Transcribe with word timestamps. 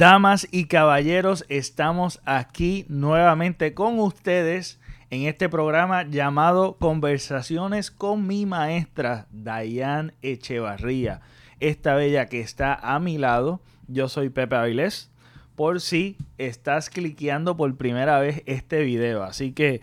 Damas 0.00 0.46
y 0.52 0.66
caballeros, 0.66 1.44
estamos 1.48 2.20
aquí 2.24 2.86
nuevamente 2.88 3.74
con 3.74 3.98
ustedes 3.98 4.78
en 5.10 5.22
este 5.22 5.48
programa 5.48 6.04
llamado 6.04 6.76
Conversaciones 6.76 7.90
con 7.90 8.24
mi 8.24 8.46
maestra 8.46 9.26
Dayan 9.32 10.12
Echevarría. 10.22 11.20
Esta 11.58 11.96
bella 11.96 12.26
que 12.26 12.40
está 12.40 12.74
a 12.74 13.00
mi 13.00 13.18
lado, 13.18 13.60
yo 13.88 14.08
soy 14.08 14.28
Pepe 14.28 14.54
Avilés, 14.54 15.10
por 15.56 15.80
si 15.80 16.16
estás 16.38 16.90
cliqueando 16.90 17.56
por 17.56 17.76
primera 17.76 18.20
vez 18.20 18.44
este 18.46 18.84
video. 18.84 19.24
Así 19.24 19.50
que 19.50 19.80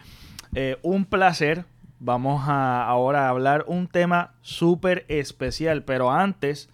eh, 0.53 0.77
un 0.81 1.03
placer. 1.03 1.65
Vamos 1.99 2.47
a 2.47 2.85
ahora 2.85 3.27
hablar 3.27 3.65
un 3.67 3.87
tema 3.87 4.31
súper 4.41 5.03
especial, 5.09 5.83
pero 5.83 6.09
antes, 6.09 6.69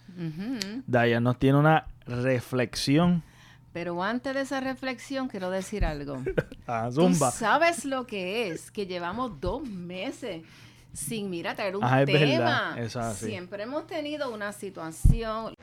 Dayan 0.86 1.24
nos 1.24 1.40
tiene 1.40 1.58
una 1.58 1.86
reflexión 2.06 3.24
pero 3.72 4.02
antes 4.02 4.34
de 4.34 4.42
esa 4.42 4.60
reflexión, 4.60 5.28
quiero 5.28 5.50
decir 5.50 5.84
algo. 5.84 6.22
ah, 6.66 6.90
zumba. 6.92 7.30
¿Tú 7.30 7.38
sabes 7.38 7.84
lo 7.84 8.06
que 8.06 8.48
es? 8.48 8.70
Que 8.70 8.86
llevamos 8.86 9.40
dos 9.40 9.62
meses 9.62 10.42
sin, 10.92 11.30
mira, 11.30 11.54
traer 11.54 11.76
un 11.76 11.84
ah, 11.84 12.04
tema. 12.04 12.76
Siempre 13.14 13.62
hemos 13.62 13.86
tenido 13.86 14.32
una 14.32 14.52
situación. 14.52 15.54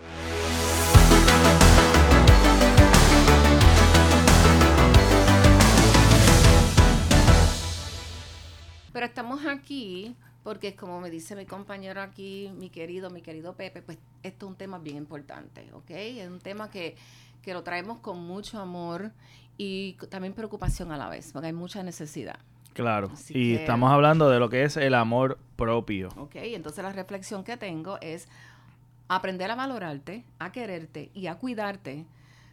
Pero 8.91 9.05
estamos 9.05 9.45
aquí 9.45 10.15
porque 10.43 10.75
como 10.75 10.99
me 10.99 11.11
dice 11.11 11.35
mi 11.35 11.45
compañero 11.45 12.01
aquí, 12.01 12.51
mi 12.57 12.69
querido, 12.69 13.09
mi 13.09 13.21
querido 13.21 13.53
Pepe, 13.55 13.81
pues 13.81 13.99
esto 14.23 14.45
es 14.45 14.49
un 14.51 14.57
tema 14.57 14.79
bien 14.79 14.97
importante, 14.97 15.69
¿ok? 15.73 15.91
Es 15.91 16.27
un 16.27 16.39
tema 16.39 16.71
que 16.71 16.95
que 17.41 17.53
lo 17.53 17.63
traemos 17.63 17.99
con 17.99 18.19
mucho 18.19 18.59
amor 18.59 19.11
y 19.57 19.93
también 20.09 20.33
preocupación 20.33 20.91
a 20.91 20.97
la 20.97 21.09
vez, 21.09 21.31
porque 21.33 21.47
hay 21.47 21.53
mucha 21.53 21.83
necesidad. 21.83 22.39
Claro, 22.73 23.11
y 23.29 23.55
estamos 23.55 23.91
hablando 23.91 24.29
de 24.29 24.39
lo 24.39 24.49
que 24.49 24.63
es 24.63 24.77
el 24.77 24.93
amor 24.93 25.37
propio. 25.57 26.09
Ok, 26.15 26.35
entonces 26.35 26.81
la 26.83 26.93
reflexión 26.93 27.43
que 27.43 27.57
tengo 27.57 27.97
es 27.99 28.29
aprender 29.09 29.51
a 29.51 29.55
valorarte, 29.55 30.23
a 30.37 30.51
quererte 30.51 31.11
y 31.13 31.27
a 31.27 31.35
cuidarte 31.35 32.05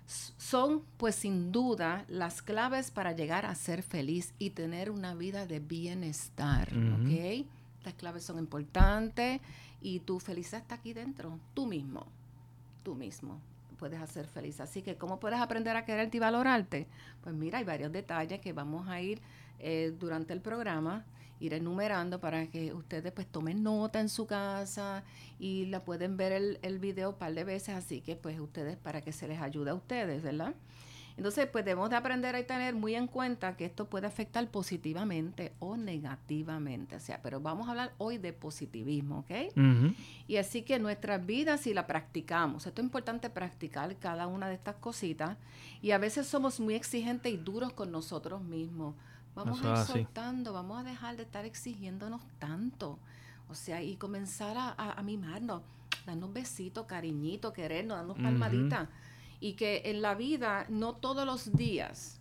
son 0.06 0.83
pues 0.97 1.14
sin 1.16 1.53
duda 1.53 2.05
las 2.08 2.42
claves 2.42 2.91
para 2.91 3.12
llegar 3.12 3.44
a 3.47 3.55
ser 3.55 3.82
feliz 3.82 4.34
y 4.38 4.50
tener 4.50 4.91
una 4.91 5.14
vida 5.14 5.47
de 5.47 5.60
bienestar, 5.60 6.69
¿ok? 6.72 7.47
Las 7.84 7.94
claves 7.94 8.25
son 8.25 8.38
importantes 8.38 9.41
y 9.80 10.00
tu 10.00 10.19
felicidad 10.19 10.60
está 10.62 10.77
aquí 10.77 10.92
dentro, 10.92 11.38
tú 11.55 11.66
mismo, 11.66 12.06
tú 12.82 12.94
mismo 12.94 13.41
puedes 13.77 14.00
hacer 14.00 14.27
feliz. 14.27 14.60
Así 14.60 14.82
que, 14.82 14.96
¿cómo 14.96 15.20
puedes 15.20 15.41
aprender 15.41 15.77
a 15.77 15.84
quererte 15.84 16.16
y 16.16 16.20
valorarte? 16.20 16.86
Pues 17.22 17.34
mira, 17.34 17.58
hay 17.58 17.64
varios 17.64 17.92
detalles 17.92 18.41
que 18.41 18.52
vamos 18.52 18.88
a 18.88 19.00
ir 19.00 19.20
eh, 19.58 19.94
durante 19.98 20.32
el 20.32 20.41
programa, 20.41 21.05
ir 21.41 21.55
enumerando 21.55 22.20
para 22.20 22.47
que 22.48 22.72
ustedes 22.72 23.12
pues 23.12 23.27
tomen 23.27 23.62
nota 23.62 24.00
en 24.00 24.08
su 24.08 24.27
casa 24.27 25.04
y 25.38 25.66
la 25.66 25.84
pueden 25.84 26.16
ver 26.16 26.32
el, 26.32 26.58
el 26.62 26.78
video 26.78 27.10
un 27.10 27.16
par 27.16 27.34
de 27.34 27.44
veces, 27.44 27.74
así 27.74 28.00
que 28.00 28.16
pues 28.16 28.41
ustedes, 28.41 28.77
para 28.77 29.02
que 29.02 29.12
se 29.12 29.28
les 29.28 29.41
ayude 29.41 29.70
a 29.70 29.74
ustedes, 29.74 30.22
¿verdad? 30.22 30.54
Entonces, 31.17 31.48
pues 31.50 31.64
debemos 31.64 31.89
de 31.89 31.97
aprender 31.97 32.36
a 32.36 32.47
tener 32.47 32.75
muy 32.75 32.95
en 32.95 33.06
cuenta 33.06 33.56
que 33.56 33.64
esto 33.64 33.86
puede 33.86 34.06
afectar 34.06 34.47
positivamente 34.48 35.53
o 35.61 35.77
negativamente. 35.77 36.97
O 36.97 37.00
sea, 37.00 37.22
pero 37.22 37.41
vamos 37.41 37.69
a 37.69 37.70
hablar 37.70 37.92
hoy 37.97 38.19
de 38.19 38.34
positivismo, 38.34 39.20
¿ok? 39.20 39.53
Y 40.28 40.37
así 40.37 40.62
que 40.62 40.78
nuestras 40.78 41.25
vidas, 41.25 41.62
si 41.62 41.72
la 41.72 41.87
practicamos, 41.87 42.67
esto 42.67 42.83
es 42.83 42.84
importante 42.84 43.31
practicar 43.31 43.97
cada 43.97 44.27
una 44.27 44.48
de 44.48 44.55
estas 44.55 44.77
cositas. 44.77 45.39
Y 45.81 45.92
a 45.92 45.98
veces 45.98 46.27
somos 46.27 46.61
muy 46.61 46.75
exigentes 46.75 47.33
y 47.33 47.39
duros 47.39 47.72
con 47.72 47.91
nosotros 47.91 48.42
mismos. 48.42 48.94
Vamos 49.34 49.64
a 49.64 49.70
ir 49.70 49.87
soltando, 49.87 50.53
vamos 50.53 50.81
a 50.81 50.83
dejar 50.83 51.17
de 51.17 51.22
estar 51.22 51.47
exigiéndonos 51.47 52.20
tanto. 52.39 52.98
O 53.49 53.55
sea, 53.55 53.82
y 53.82 53.97
comenzar 53.97 54.59
a, 54.59 54.72
a, 54.72 55.03
mimarnos, 55.03 55.62
darnos 56.05 56.32
besitos, 56.32 56.84
cariñitos, 56.84 57.55
querernos, 57.55 57.97
darnos 57.97 58.19
palmaditas 58.19 58.88
y 59.41 59.54
que 59.54 59.82
en 59.84 60.02
la 60.02 60.14
vida 60.14 60.66
no 60.69 60.94
todos 60.94 61.26
los 61.26 61.52
días 61.56 62.20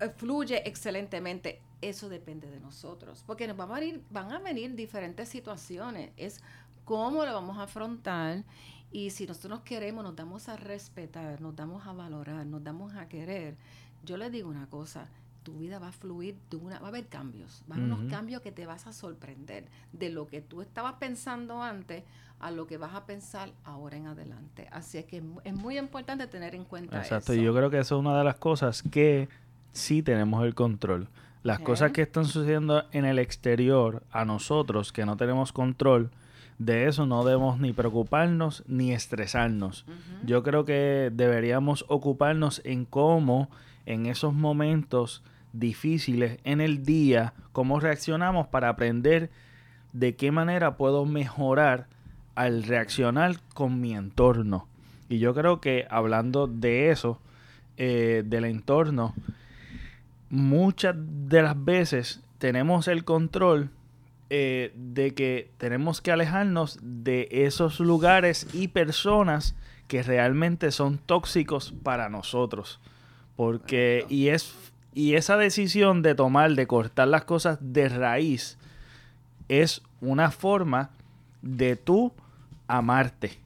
eh, 0.00 0.08
fluye 0.16 0.68
excelentemente. 0.68 1.60
Eso 1.80 2.08
depende 2.08 2.50
de 2.50 2.58
nosotros, 2.58 3.22
porque 3.26 3.46
nos 3.46 3.56
van 3.56 3.70
a 3.70 3.74
venir, 3.74 4.02
van 4.10 4.32
a 4.32 4.38
venir 4.40 4.74
diferentes 4.74 5.28
situaciones. 5.28 6.10
Es 6.16 6.42
cómo 6.84 7.24
lo 7.24 7.32
vamos 7.32 7.58
a 7.58 7.64
afrontar 7.64 8.44
y 8.90 9.10
si 9.10 9.26
nosotros 9.26 9.50
nos 9.50 9.60
queremos, 9.60 10.02
nos 10.02 10.16
damos 10.16 10.48
a 10.48 10.56
respetar, 10.56 11.40
nos 11.40 11.54
damos 11.54 11.86
a 11.86 11.92
valorar, 11.92 12.46
nos 12.46 12.64
damos 12.64 12.94
a 12.94 13.08
querer. 13.08 13.56
Yo 14.04 14.16
le 14.16 14.30
digo 14.30 14.48
una 14.48 14.68
cosa, 14.68 15.08
tu 15.48 15.58
vida 15.58 15.78
va 15.78 15.88
a 15.88 15.92
fluir, 15.92 16.36
va 16.52 16.76
a 16.76 16.88
haber 16.88 17.06
cambios, 17.06 17.62
van 17.66 17.78
a 17.78 17.82
haber 17.84 17.94
unos 17.94 18.12
cambios 18.12 18.42
que 18.42 18.52
te 18.52 18.66
vas 18.66 18.86
a 18.86 18.92
sorprender 18.92 19.64
de 19.92 20.10
lo 20.10 20.26
que 20.26 20.42
tú 20.42 20.60
estabas 20.60 20.94
pensando 20.94 21.62
antes 21.62 22.04
a 22.38 22.50
lo 22.50 22.66
que 22.66 22.76
vas 22.76 22.94
a 22.94 23.06
pensar 23.06 23.50
ahora 23.64 23.96
en 23.96 24.06
adelante. 24.06 24.68
Así 24.70 24.98
es 24.98 25.06
que 25.06 25.22
es 25.44 25.54
muy 25.54 25.78
importante 25.78 26.26
tener 26.26 26.54
en 26.54 26.64
cuenta 26.64 26.98
Exacto, 26.98 27.32
y 27.32 27.42
yo 27.42 27.54
creo 27.54 27.70
que 27.70 27.78
eso 27.78 27.96
es 27.96 28.00
una 28.00 28.18
de 28.18 28.24
las 28.24 28.36
cosas 28.36 28.82
que 28.82 29.30
sí 29.72 30.02
tenemos 30.02 30.44
el 30.44 30.54
control. 30.54 31.08
Las 31.42 31.60
cosas 31.60 31.92
que 31.92 32.02
están 32.02 32.26
sucediendo 32.26 32.84
en 32.92 33.06
el 33.06 33.18
exterior 33.18 34.02
a 34.10 34.26
nosotros, 34.26 34.92
que 34.92 35.06
no 35.06 35.16
tenemos 35.16 35.52
control, 35.52 36.10
de 36.58 36.88
eso 36.88 37.06
no 37.06 37.24
debemos 37.24 37.58
ni 37.58 37.72
preocuparnos 37.72 38.64
ni 38.66 38.92
estresarnos. 38.92 39.86
Yo 40.26 40.42
creo 40.42 40.66
que 40.66 41.10
deberíamos 41.10 41.86
ocuparnos 41.88 42.60
en 42.64 42.84
cómo 42.84 43.48
en 43.86 44.04
esos 44.04 44.34
momentos 44.34 45.22
difíciles 45.58 46.38
en 46.44 46.60
el 46.60 46.84
día, 46.84 47.34
cómo 47.52 47.80
reaccionamos 47.80 48.46
para 48.48 48.68
aprender 48.68 49.30
de 49.92 50.16
qué 50.16 50.30
manera 50.30 50.76
puedo 50.76 51.04
mejorar 51.04 51.86
al 52.34 52.62
reaccionar 52.62 53.40
con 53.54 53.80
mi 53.80 53.94
entorno. 53.94 54.68
Y 55.08 55.18
yo 55.18 55.34
creo 55.34 55.60
que 55.60 55.86
hablando 55.90 56.46
de 56.46 56.90
eso, 56.90 57.20
eh, 57.76 58.22
del 58.26 58.44
entorno, 58.44 59.14
muchas 60.30 60.94
de 60.96 61.42
las 61.42 61.64
veces 61.64 62.22
tenemos 62.38 62.88
el 62.88 63.04
control 63.04 63.70
eh, 64.30 64.72
de 64.74 65.14
que 65.14 65.50
tenemos 65.56 66.02
que 66.02 66.12
alejarnos 66.12 66.78
de 66.82 67.28
esos 67.30 67.80
lugares 67.80 68.46
y 68.52 68.68
personas 68.68 69.54
que 69.86 70.02
realmente 70.02 70.70
son 70.70 70.98
tóxicos 70.98 71.72
para 71.82 72.08
nosotros. 72.10 72.78
Porque, 73.36 74.04
y 74.08 74.28
es, 74.28 74.67
y 74.98 75.14
esa 75.14 75.36
decisión 75.36 76.02
de 76.02 76.16
tomar, 76.16 76.56
de 76.56 76.66
cortar 76.66 77.06
las 77.06 77.22
cosas 77.22 77.58
de 77.60 77.88
raíz, 77.88 78.58
es 79.48 79.80
una 80.00 80.32
forma 80.32 80.90
de 81.40 81.76
tú 81.76 82.12
amarte. 82.66 83.38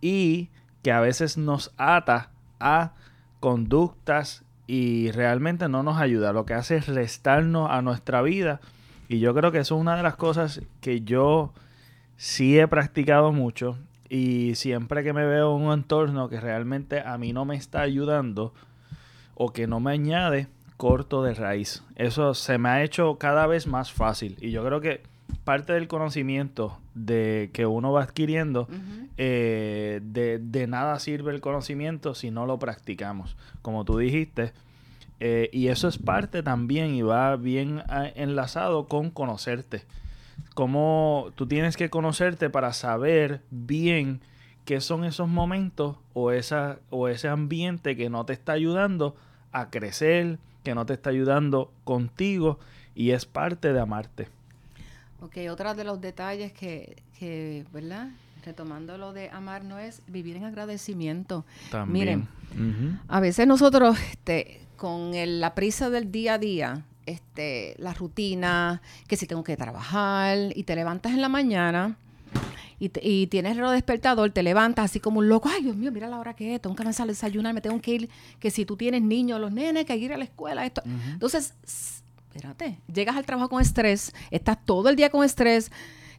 Y 0.00 0.48
que 0.84 0.92
a 0.92 1.00
veces 1.00 1.36
nos 1.36 1.72
ata 1.76 2.30
a 2.60 2.92
conductas 3.40 4.44
y 4.68 5.10
realmente 5.10 5.68
no 5.68 5.82
nos 5.82 6.00
ayuda. 6.00 6.32
Lo 6.32 6.46
que 6.46 6.54
hace 6.54 6.76
es 6.76 6.86
restarnos 6.86 7.68
a 7.68 7.82
nuestra 7.82 8.22
vida. 8.22 8.60
Y 9.08 9.18
yo 9.18 9.34
creo 9.34 9.50
que 9.50 9.58
eso 9.58 9.74
es 9.74 9.80
una 9.80 9.96
de 9.96 10.04
las 10.04 10.14
cosas 10.14 10.62
que 10.80 11.00
yo 11.00 11.52
sí 12.16 12.60
he 12.60 12.68
practicado 12.68 13.32
mucho. 13.32 13.76
Y 14.08 14.54
siempre 14.54 15.02
que 15.02 15.14
me 15.14 15.26
veo 15.26 15.56
en 15.56 15.64
un 15.64 15.72
entorno 15.72 16.28
que 16.28 16.38
realmente 16.38 17.00
a 17.00 17.18
mí 17.18 17.32
no 17.32 17.44
me 17.44 17.56
está 17.56 17.80
ayudando 17.80 18.54
o 19.34 19.52
que 19.52 19.66
no 19.66 19.80
me 19.80 19.90
añade, 19.90 20.46
corto 20.80 21.22
de 21.22 21.34
raíz. 21.34 21.82
Eso 21.94 22.32
se 22.32 22.56
me 22.56 22.70
ha 22.70 22.82
hecho 22.82 23.18
cada 23.18 23.46
vez 23.46 23.66
más 23.66 23.92
fácil 23.92 24.38
y 24.40 24.50
yo 24.50 24.64
creo 24.64 24.80
que 24.80 25.02
parte 25.44 25.74
del 25.74 25.88
conocimiento 25.88 26.78
de 26.94 27.50
que 27.52 27.66
uno 27.66 27.92
va 27.92 28.02
adquiriendo, 28.02 28.66
eh, 29.18 30.00
de, 30.02 30.66
nada 30.68 30.98
sirve 30.98 31.32
el 31.32 31.42
conocimiento 31.42 32.14
si 32.14 32.30
no 32.30 32.46
lo 32.46 32.58
practicamos. 32.58 33.36
Como 33.60 33.84
tú 33.84 33.98
dijiste, 33.98 34.54
eh, 35.20 35.50
y 35.52 35.68
eso 35.68 35.86
es 35.86 35.98
parte 35.98 36.42
también 36.42 36.94
y 36.94 37.02
va 37.02 37.36
bien 37.36 37.82
ah, 37.90 38.08
enlazado 38.14 38.86
con 38.86 39.10
conocerte. 39.10 39.82
Como 40.54 41.30
tú 41.34 41.46
tienes 41.46 41.76
que 41.76 41.90
conocerte 41.90 42.48
para 42.48 42.72
saber 42.72 43.42
bien 43.50 44.22
qué 44.64 44.80
son 44.80 45.04
esos 45.04 45.28
momentos 45.28 45.98
o, 46.14 46.30
esa, 46.32 46.78
o 46.88 47.08
ese 47.08 47.28
ambiente 47.28 47.98
que 47.98 48.08
no 48.08 48.24
te 48.24 48.32
está 48.32 48.52
ayudando 48.52 49.14
a 49.52 49.68
crecer, 49.68 50.38
que 50.62 50.74
no 50.74 50.86
te 50.86 50.94
está 50.94 51.10
ayudando 51.10 51.72
contigo 51.84 52.58
y 52.94 53.10
es 53.10 53.24
parte 53.26 53.72
de 53.72 53.80
amarte. 53.80 54.28
Ok, 55.20 55.36
otro 55.50 55.74
de 55.74 55.84
los 55.84 56.00
detalles 56.00 56.52
que, 56.52 57.02
que, 57.18 57.64
¿verdad? 57.72 58.08
Retomando 58.44 58.96
lo 58.96 59.12
de 59.12 59.28
amar 59.30 59.64
no 59.64 59.78
es 59.78 60.02
vivir 60.06 60.36
en 60.36 60.44
agradecimiento. 60.44 61.44
También. 61.70 62.28
Miren, 62.52 63.00
a 63.06 63.20
veces 63.20 63.46
nosotros, 63.46 63.98
este, 64.10 64.62
con 64.76 65.12
la 65.14 65.54
prisa 65.54 65.90
del 65.90 66.10
día 66.10 66.34
a 66.34 66.38
día, 66.38 66.84
este, 67.04 67.74
la 67.78 67.92
rutina, 67.92 68.80
que 69.06 69.16
si 69.16 69.26
tengo 69.26 69.44
que 69.44 69.56
trabajar 69.56 70.38
y 70.54 70.62
te 70.64 70.74
levantas 70.74 71.12
en 71.12 71.20
la 71.20 71.28
mañana 71.28 71.96
y, 72.80 73.26
tienes 73.26 73.58
el 73.58 73.70
despertador, 73.72 74.30
te 74.30 74.42
levantas 74.42 74.86
así 74.86 75.00
como 75.00 75.18
un 75.18 75.28
loco, 75.28 75.50
ay 75.52 75.62
Dios 75.62 75.76
mío, 75.76 75.92
mira 75.92 76.08
la 76.08 76.18
hora 76.18 76.34
que 76.34 76.54
es, 76.54 76.62
tengo 76.62 76.74
que 76.74 76.82
comenzar 76.82 77.04
a 77.04 77.08
desayunar, 77.08 77.52
me 77.52 77.60
tengo 77.60 77.78
que 77.80 77.92
ir, 77.92 78.10
que 78.38 78.50
si 78.50 78.64
tú 78.64 78.76
tienes 78.76 79.02
niños, 79.02 79.38
los 79.38 79.52
nenes, 79.52 79.84
que 79.84 79.92
hay 79.92 79.98
que 79.98 80.06
ir 80.06 80.12
a 80.14 80.16
la 80.16 80.24
escuela, 80.24 80.64
esto. 80.64 80.82
Entonces, 81.12 81.52
espérate, 81.62 82.78
llegas 82.92 83.16
al 83.16 83.26
trabajo 83.26 83.50
con 83.50 83.60
estrés, 83.60 84.14
estás 84.30 84.64
todo 84.64 84.88
el 84.88 84.96
día 84.96 85.10
con 85.10 85.24
estrés, 85.24 85.70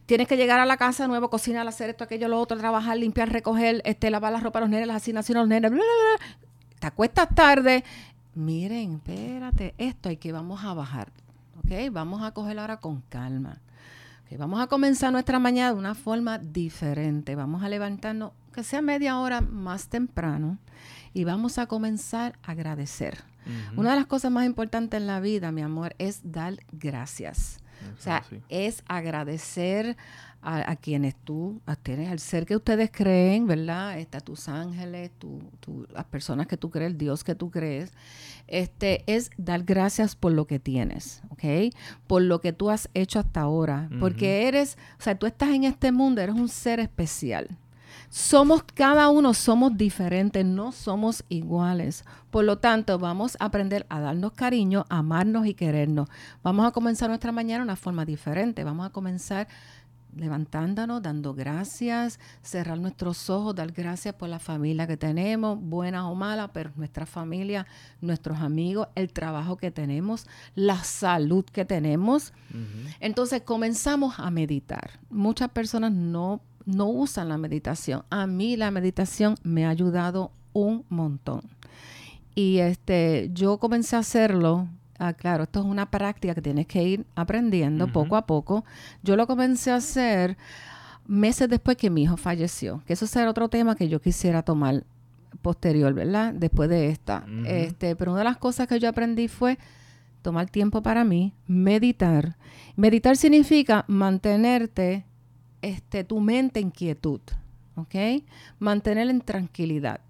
tienes 0.06 0.28
que 0.28 0.36
llegar 0.36 0.60
a 0.60 0.66
la 0.66 0.76
casa 0.76 1.08
nuevo, 1.08 1.30
cocinar, 1.30 1.66
hacer 1.66 1.90
esto, 1.90 2.04
aquello, 2.04 2.28
lo 2.28 2.38
otro, 2.38 2.56
trabajar, 2.56 2.96
limpiar, 2.96 3.30
recoger, 3.30 3.82
este, 3.84 4.10
lavar 4.10 4.32
la 4.32 4.38
ropa 4.38 4.60
a 4.60 4.62
los 4.62 4.70
nenes, 4.70 4.86
las 4.86 4.98
asignaciones 4.98 5.40
a 5.40 5.42
los 5.42 5.48
nenes, 5.48 5.70
bla, 5.70 5.80
bla, 5.80 6.26
bla. 6.26 6.36
te 6.78 6.86
acuestas 6.86 7.28
tarde. 7.34 7.82
Miren, 8.34 8.94
espérate, 8.94 9.74
esto 9.78 10.08
hay 10.08 10.16
que 10.16 10.30
vamos 10.30 10.62
a 10.64 10.74
bajar, 10.74 11.10
¿ok? 11.58 11.90
Vamos 11.90 12.22
a 12.22 12.32
coger 12.32 12.58
ahora 12.60 12.78
con 12.78 13.02
calma. 13.08 13.58
Vamos 14.36 14.60
a 14.60 14.66
comenzar 14.66 15.12
nuestra 15.12 15.38
mañana 15.38 15.72
de 15.72 15.78
una 15.78 15.94
forma 15.94 16.38
diferente. 16.38 17.34
Vamos 17.34 17.62
a 17.62 17.68
levantarnos, 17.68 18.32
que 18.52 18.64
sea 18.64 18.82
media 18.82 19.18
hora 19.18 19.40
más 19.40 19.88
temprano, 19.88 20.58
y 21.14 21.24
vamos 21.24 21.58
a 21.58 21.66
comenzar 21.66 22.38
a 22.42 22.52
agradecer. 22.52 23.18
Una 23.76 23.90
de 23.90 23.96
las 23.96 24.06
cosas 24.06 24.30
más 24.30 24.46
importantes 24.46 25.00
en 25.00 25.08
la 25.08 25.18
vida, 25.18 25.50
mi 25.50 25.62
amor, 25.62 25.96
es 25.98 26.20
dar 26.22 26.58
gracias 26.70 27.62
o 27.98 28.02
sea, 28.02 28.24
es 28.48 28.82
agradecer 28.86 29.96
a, 30.42 30.76
quienes 30.76 31.14
tú 31.14 31.60
tienes, 31.82 32.10
al 32.10 32.18
ser 32.18 32.46
que 32.46 32.56
ustedes 32.56 32.90
creen, 32.92 33.46
¿verdad? 33.46 33.98
Está 33.98 34.20
tus 34.20 34.48
ángeles, 34.48 35.12
tu, 35.18 35.40
las 35.92 36.04
personas 36.06 36.48
que 36.48 36.56
tú 36.56 36.68
crees, 36.68 36.90
el 36.90 36.98
Dios 36.98 37.22
que 37.22 37.34
tú 37.34 37.50
crees. 37.50 37.92
Este, 38.48 39.04
es 39.06 39.30
dar 39.36 39.62
gracias 39.62 40.16
por 40.16 40.32
lo 40.32 40.46
que 40.46 40.58
tienes, 40.58 41.22
¿ok? 41.30 41.74
Por 42.06 42.22
lo 42.22 42.40
que 42.40 42.52
tú 42.52 42.70
has 42.70 42.90
hecho 42.92 43.20
hasta 43.20 43.40
ahora. 43.40 43.88
Porque 44.00 44.48
eres, 44.48 44.76
o 44.98 45.02
sea, 45.02 45.14
tú 45.16 45.26
estás 45.26 45.50
en 45.50 45.64
este 45.64 45.92
mundo, 45.92 46.20
eres 46.20 46.34
un 46.34 46.48
ser 46.48 46.80
especial. 46.80 47.48
Somos, 48.14 48.62
cada 48.74 49.08
uno 49.08 49.32
somos 49.32 49.76
diferentes, 49.76 50.44
no 50.44 50.72
somos 50.72 51.24
iguales. 51.28 52.04
Por 52.30 52.44
lo 52.44 52.58
tanto, 52.58 52.98
vamos 52.98 53.36
a 53.40 53.46
aprender 53.46 53.86
a 53.88 54.00
darnos 54.00 54.32
cariño, 54.32 54.84
amarnos 54.90 55.46
y 55.46 55.54
querernos. 55.54 56.08
Vamos 56.42 56.66
a 56.66 56.72
comenzar 56.72 57.08
nuestra 57.08 57.32
mañana 57.32 57.60
de 57.60 57.64
una 57.64 57.76
forma 57.76 58.04
diferente. 58.04 58.64
Vamos 58.64 58.86
a 58.86 58.90
comenzar 58.90 59.48
levantándonos, 60.16 61.02
dando 61.02 61.34
gracias, 61.34 62.18
cerrar 62.42 62.78
nuestros 62.78 63.30
ojos, 63.30 63.54
dar 63.54 63.72
gracias 63.72 64.14
por 64.14 64.28
la 64.28 64.38
familia 64.38 64.86
que 64.86 64.96
tenemos, 64.96 65.60
buena 65.60 66.08
o 66.08 66.14
mala, 66.14 66.52
pero 66.52 66.70
nuestra 66.76 67.06
familia, 67.06 67.66
nuestros 68.00 68.38
amigos, 68.38 68.88
el 68.94 69.12
trabajo 69.12 69.56
que 69.56 69.70
tenemos, 69.70 70.26
la 70.54 70.82
salud 70.84 71.44
que 71.44 71.64
tenemos. 71.64 72.32
Entonces 73.00 73.42
comenzamos 73.42 74.18
a 74.18 74.30
meditar. 74.30 75.00
Muchas 75.10 75.48
personas 75.50 75.92
no 75.92 76.40
no 76.64 76.88
usan 76.88 77.28
la 77.28 77.38
meditación. 77.38 78.04
A 78.10 78.26
mí 78.26 78.56
la 78.56 78.70
meditación 78.70 79.36
me 79.42 79.66
ha 79.66 79.70
ayudado 79.70 80.30
un 80.52 80.84
montón. 80.88 81.42
Y 82.34 82.58
este, 82.58 83.30
yo 83.32 83.58
comencé 83.58 83.96
a 83.96 84.00
hacerlo. 84.00 84.68
Ah, 85.04 85.14
claro, 85.14 85.42
esto 85.42 85.58
es 85.58 85.66
una 85.66 85.90
práctica 85.90 86.32
que 86.32 86.40
tienes 86.40 86.68
que 86.68 86.80
ir 86.80 87.06
aprendiendo 87.16 87.88
poco 87.88 88.14
a 88.14 88.24
poco. 88.24 88.64
Yo 89.02 89.16
lo 89.16 89.26
comencé 89.26 89.72
a 89.72 89.76
hacer 89.76 90.36
meses 91.08 91.48
después 91.48 91.76
que 91.76 91.90
mi 91.90 92.04
hijo 92.04 92.16
falleció. 92.16 92.84
Que 92.86 92.92
eso 92.92 93.08
será 93.08 93.28
otro 93.28 93.48
tema 93.48 93.74
que 93.74 93.88
yo 93.88 94.00
quisiera 94.00 94.44
tomar 94.44 94.84
posterior, 95.42 95.92
¿verdad? 95.92 96.32
Después 96.32 96.70
de 96.70 96.90
esta. 96.90 97.26
este, 97.46 97.96
pero 97.96 98.12
una 98.12 98.20
de 98.20 98.24
las 98.26 98.36
cosas 98.36 98.68
que 98.68 98.78
yo 98.78 98.88
aprendí 98.88 99.26
fue 99.26 99.58
tomar 100.22 100.48
tiempo 100.48 100.84
para 100.84 101.02
mí, 101.02 101.32
meditar. 101.48 102.36
Meditar 102.76 103.16
significa 103.16 103.84
mantenerte 103.88 105.04
este, 105.62 106.04
tu 106.04 106.20
mente 106.20 106.60
en 106.60 106.70
quietud, 106.70 107.20
¿ok? 107.74 108.22
Mantener 108.60 109.10
en 109.10 109.20
tranquilidad. 109.20 110.00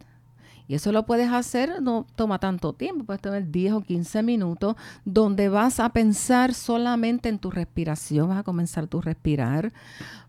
Y 0.73 0.77
eso 0.77 0.91
lo 0.91 1.05
puedes 1.05 1.31
hacer, 1.31 1.83
no 1.83 2.07
toma 2.17 2.39
tanto 2.39 2.73
tiempo, 2.73 3.05
puedes 3.05 3.21
tener 3.21 3.51
10 3.51 3.75
o 3.75 3.81
15 3.83 4.23
minutos 4.23 4.75
donde 5.05 5.51
vas 5.51 5.79
a 5.81 5.91
pensar 5.91 6.55
solamente 6.55 7.29
en 7.29 7.39
tu 7.39 7.51
respiración, 7.51 8.31
vas 8.31 8.39
a 8.39 8.43
comenzar 8.43 8.87
tu 8.87 9.03
respirar, 9.03 9.75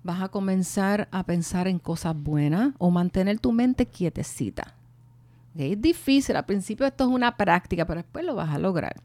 vas 0.04 0.22
a 0.22 0.28
comenzar 0.28 1.08
a 1.12 1.24
pensar 1.24 1.70
en 1.70 1.80
cosas 1.80 2.14
buenas 2.14 2.74
o 2.78 2.92
mantener 2.92 3.40
tu 3.40 3.54
mente 3.54 3.86
quietecita. 3.86 4.76
Es 5.56 5.80
difícil, 5.80 6.36
al 6.36 6.46
principio 6.46 6.86
esto 6.86 7.04
es 7.04 7.10
una 7.12 7.38
práctica, 7.38 7.86
pero 7.86 8.02
después 8.02 8.26
lo 8.26 8.34
vas 8.34 8.50
a 8.50 8.58
lograr. 8.58 8.96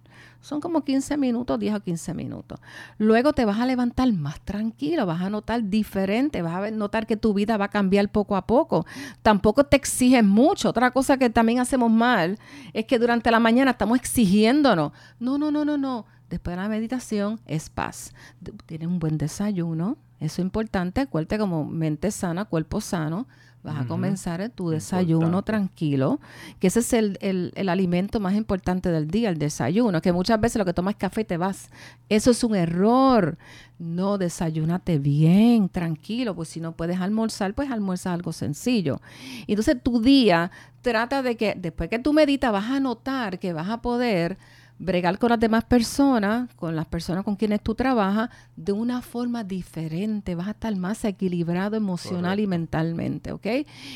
Son 0.40 0.60
como 0.60 0.82
15 0.82 1.16
minutos, 1.18 1.58
10 1.58 1.74
o 1.74 1.80
15 1.80 2.14
minutos. 2.14 2.60
Luego 2.96 3.32
te 3.32 3.44
vas 3.44 3.58
a 3.58 3.66
levantar 3.66 4.10
más 4.12 4.40
tranquilo, 4.40 5.04
vas 5.04 5.20
a 5.20 5.30
notar 5.30 5.64
diferente, 5.64 6.40
vas 6.40 6.54
a 6.54 6.70
notar 6.70 7.06
que 7.06 7.16
tu 7.16 7.34
vida 7.34 7.56
va 7.56 7.66
a 7.66 7.70
cambiar 7.70 8.08
poco 8.08 8.34
a 8.34 8.46
poco. 8.46 8.86
Tampoco 9.22 9.64
te 9.64 9.76
exiges 9.76 10.24
mucho. 10.24 10.70
Otra 10.70 10.90
cosa 10.90 11.18
que 11.18 11.28
también 11.28 11.58
hacemos 11.58 11.90
mal 11.90 12.38
es 12.72 12.86
que 12.86 12.98
durante 12.98 13.30
la 13.30 13.40
mañana 13.40 13.72
estamos 13.72 13.98
exigiéndonos. 13.98 14.92
No, 15.18 15.36
no, 15.36 15.50
no, 15.50 15.64
no, 15.64 15.76
no. 15.76 16.06
Después 16.30 16.56
de 16.56 16.62
la 16.62 16.68
meditación 16.68 17.40
es 17.46 17.68
paz. 17.68 18.14
Tienes 18.66 18.88
un 18.88 18.98
buen 18.98 19.18
desayuno, 19.18 19.96
eso 20.20 20.40
es 20.40 20.46
importante. 20.46 21.02
Acuérdate 21.02 21.38
como 21.38 21.64
mente 21.64 22.10
sana, 22.10 22.44
cuerpo 22.44 22.80
sano 22.80 23.26
Vas 23.62 23.80
a 23.80 23.86
comenzar 23.86 24.48
tu 24.50 24.70
desayuno 24.70 25.42
tranquilo, 25.42 26.20
que 26.60 26.68
ese 26.68 26.78
es 26.80 26.92
el, 26.92 27.52
alimento 27.68 28.20
más 28.20 28.34
importante 28.34 28.90
del 28.90 29.08
día, 29.08 29.30
el 29.30 29.38
desayuno, 29.38 30.00
que 30.00 30.12
muchas 30.12 30.40
veces 30.40 30.58
lo 30.58 30.64
que 30.64 30.72
tomas 30.72 30.94
es 30.94 30.98
café 30.98 31.22
y 31.22 31.24
te 31.24 31.36
vas. 31.36 31.68
Eso 32.08 32.30
es 32.30 32.44
un 32.44 32.54
error. 32.54 33.36
No, 33.78 34.16
desayúnate 34.16 34.98
bien, 34.98 35.68
tranquilo, 35.68 36.34
pues 36.34 36.48
si 36.50 36.60
no 36.60 36.72
puedes 36.72 37.00
almorzar, 37.00 37.52
pues 37.54 37.70
almuerza 37.70 38.12
algo 38.12 38.32
sencillo. 38.32 39.00
Entonces 39.46 39.82
tu 39.82 40.00
día 40.00 40.50
trata 40.82 41.22
de 41.22 41.36
que 41.36 41.54
después 41.56 41.90
que 41.90 41.98
tú 41.98 42.12
meditas 42.12 42.52
vas 42.52 42.70
a 42.70 42.80
notar 42.80 43.38
que 43.38 43.52
vas 43.52 43.68
a 43.68 43.82
poder 43.82 44.38
bregar 44.78 45.18
con 45.18 45.30
las 45.30 45.40
demás 45.40 45.64
personas, 45.64 46.52
con 46.54 46.76
las 46.76 46.86
personas 46.86 47.24
con 47.24 47.36
quienes 47.36 47.62
tú 47.62 47.74
trabajas, 47.74 48.30
de 48.56 48.72
una 48.72 49.02
forma 49.02 49.44
diferente. 49.44 50.34
Vas 50.34 50.48
a 50.48 50.52
estar 50.52 50.74
más 50.76 51.04
equilibrado 51.04 51.76
emocional 51.76 52.40
y 52.40 52.46
mentalmente, 52.46 53.32
¿ok? 53.32 53.46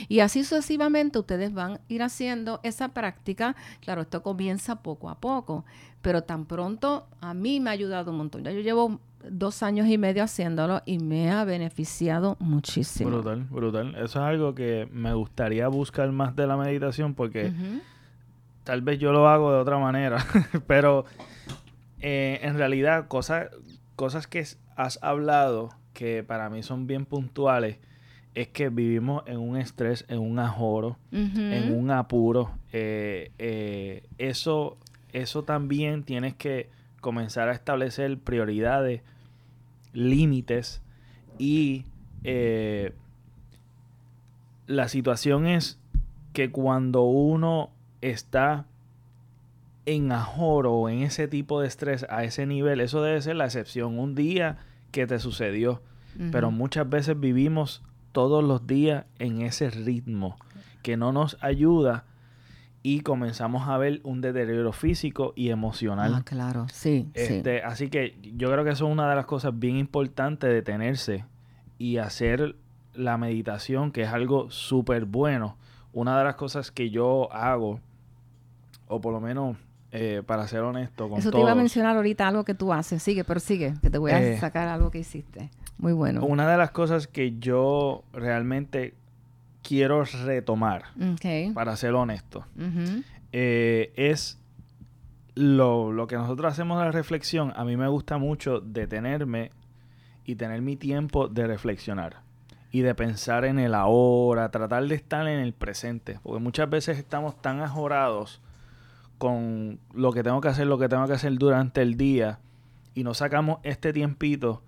Y 0.09 0.21
así 0.21 0.43
sucesivamente 0.45 1.19
ustedes 1.19 1.53
van 1.53 1.73
a 1.73 1.81
ir 1.89 2.03
haciendo 2.03 2.61
esa 2.63 2.89
práctica. 2.89 3.55
Claro, 3.81 4.03
esto 4.03 4.23
comienza 4.23 4.83
poco 4.83 5.09
a 5.09 5.21
poco, 5.21 5.65
pero 6.01 6.23
tan 6.23 6.47
pronto 6.47 7.07
a 7.21 7.35
mí 7.35 7.61
me 7.61 7.71
ha 7.71 7.73
ayudado 7.73 8.11
un 8.11 8.19
montón. 8.19 8.43
Ya 8.43 8.51
yo 8.51 8.61
llevo 8.61 9.01
dos 9.31 9.63
años 9.63 9.87
y 9.89 9.99
medio 9.99 10.25
haciéndolo 10.25 10.83
y 10.85 10.99
me 10.99 11.31
ha 11.31 11.45
beneficiado 11.45 12.37
muchísimo. 12.41 13.11
Brutal, 13.11 13.45
brutal. 13.45 13.95
Eso 13.95 14.05
es 14.05 14.17
algo 14.17 14.55
que 14.55 14.89
me 14.93 15.15
gustaría 15.15 15.69
buscar 15.69 16.11
más 16.11 16.35
de 16.35 16.47
la 16.47 16.57
meditación 16.57 17.15
porque 17.15 17.53
tal 18.65 18.83
vez 18.83 18.99
yo 18.99 19.13
lo 19.13 19.29
hago 19.29 19.53
de 19.53 19.59
otra 19.59 19.79
manera, 19.79 20.25
pero 20.67 21.05
eh, 22.01 22.41
en 22.43 22.57
realidad 22.57 23.09
cosas, 23.09 23.49
cosas 23.97 24.27
que 24.27 24.45
has 24.77 24.99
hablado 25.03 25.71
que 25.93 26.23
para 26.23 26.51
mí 26.51 26.63
son 26.63 26.87
bien 26.87 27.05
puntuales 27.05 27.79
es 28.35 28.49
que 28.49 28.71
vivimos 28.71 29.25
en 29.27 29.39
un 29.39 29.59
estrés, 29.59 30.07
en 30.09 30.19
un 30.19 30.39
ajoro, 30.39 30.97
en 31.11 31.77
un 31.77 31.91
apuro. 31.91 32.51
Eh, 32.73 33.31
eh, 33.39 34.05
eso, 34.17 34.79
eso 35.13 35.43
también 35.43 36.03
tienes 36.03 36.35
que 36.35 36.71
comenzar 37.03 37.51
a 37.51 37.53
establecer 37.53 38.17
prioridades, 38.19 39.03
límites 39.93 40.81
y 41.39 41.85
la 44.67 44.89
situación 44.89 45.47
es 45.47 45.79
que 46.33 46.51
cuando 46.51 47.03
uno 47.03 47.72
está 48.03 48.67
en 49.87 50.13
ajoro 50.13 50.75
o 50.75 50.89
en 50.89 51.03
ese 51.03 51.27
tipo 51.29 51.61
de 51.61 51.69
estrés 51.69 52.07
a 52.09 52.25
ese 52.25 52.47
nivel, 52.47 52.81
eso 52.81 53.03
debe 53.03 53.21
ser 53.23 53.37
la 53.37 53.47
excepción. 53.47 53.99
Un 53.99 54.15
día 54.15 54.59
que 54.91 55.07
te 55.07 55.19
sucedió, 55.19 55.83
pero 56.31 56.51
muchas 56.51 56.89
veces 56.89 57.19
vivimos 57.19 57.83
todos 58.13 58.45
los 58.45 58.67
días 58.67 59.07
en 59.19 59.41
ese 59.41 59.71
ritmo 59.71 60.37
que 60.83 60.99
no 60.99 61.13
nos 61.13 61.39
ayuda 61.41 62.05
y 62.83 63.01
comenzamos 63.01 63.69
a 63.69 63.79
ver 63.79 64.01
un 64.03 64.21
deterioro 64.21 64.73
físico 64.73 65.33
y 65.37 65.51
emocional. 65.51 66.15
Ah, 66.17 66.23
claro, 66.25 66.67
sí, 66.71 67.09
este, 67.15 67.63
Así 67.63 67.89
que 67.89 68.19
yo 68.35 68.51
creo 68.51 68.65
que 68.65 68.71
eso 68.71 68.87
es 68.87 68.93
una 68.93 69.09
de 69.09 69.17
las 69.17 69.27
cosas 69.27 69.59
bien 69.59 69.77
importantes 69.77 70.51
de 70.51 70.63
tenerse 70.63 71.25
y 71.79 71.99
hacer 71.99 72.57
la 72.95 73.17
meditación, 73.17 73.93
que 73.93 74.03
es 74.03 74.09
algo 74.09 74.51
súper 74.51 75.05
bueno. 75.05 75.57
Una 75.93 76.19
de 76.19 76.25
las 76.25 76.35
cosas 76.35 76.71
que 76.71 76.91
yo 76.91 77.33
hago 77.33 77.81
o 78.93 79.01
por 79.01 79.13
lo 79.13 79.21
menos 79.21 79.57
eh, 79.91 80.23
para 80.25 80.47
ser 80.47 80.61
honesto 80.61 81.09
con 81.09 81.19
Eso 81.19 81.31
te 81.31 81.41
iba 81.41 81.53
a 81.53 81.55
mencionar 81.55 81.97
ahorita 81.97 82.29
algo 82.29 82.45
que 82.45 82.55
tú 82.55 82.73
haces. 82.73 83.03
Sigue, 83.03 83.25
pero 83.25 83.41
sigue, 83.41 83.75
que 83.83 83.91
te 83.91 83.99
voy 83.99 84.13
a 84.13 84.23
eh, 84.23 84.39
sacar 84.39 84.69
algo 84.69 84.91
que 84.91 84.99
hiciste. 84.99 85.51
Muy 85.79 85.93
bueno. 85.93 86.25
Una 86.25 86.51
de 86.51 86.57
las 86.57 86.71
cosas 86.71 87.07
que 87.07 87.39
yo 87.39 88.05
realmente 88.13 88.95
quiero 89.63 90.05
retomar, 90.05 90.85
para 91.55 91.77
ser 91.77 91.95
honesto, 91.95 92.45
eh, 93.33 93.93
es 93.97 94.39
lo, 95.35 95.93
lo, 95.93 96.07
que 96.07 96.17
nosotros 96.17 96.53
hacemos 96.53 96.79
de 96.79 96.85
la 96.87 96.93
reflexión. 96.93 97.53
A 97.57 97.65
mí 97.65 97.77
me 97.77 97.89
gusta 97.89 98.19
mucho 98.19 98.61
detenerme 98.61 99.51
y 100.25 100.37
tener 100.37 100.61
mi 100.63 100.77
tiempo 100.77 101.29
de 101.29 101.47
reflexionar. 101.47 102.23
y 102.75 102.81
de 102.81 102.95
pensar 102.95 103.45
en 103.45 103.59
el 103.59 103.75
ahora, 103.75 104.51
tratar 104.51 104.87
de 104.87 104.95
estar 104.95 105.29
en 105.29 105.41
el 105.41 105.53
presente, 105.53 106.19
porque 106.23 106.41
muchas 106.41 106.71
veces 106.71 106.97
estamos 106.97 107.41
tan 107.43 107.61
ajorados 107.61 108.41
con 109.23 109.79
lo 109.95 110.11
que 110.11 110.25
tengo 110.25 110.41
que 110.41 110.49
hacer, 110.49 110.67
lo 110.67 110.79
que 110.79 110.89
tengo 110.89 111.07
que 111.07 111.13
hacer 111.13 111.39
durante 111.39 111.81
el 111.81 111.97
día 111.97 112.41
y 112.93 113.05
nos 113.05 113.19
sacamos 113.19 113.61
este 113.63 113.93
tiempito 113.93 114.63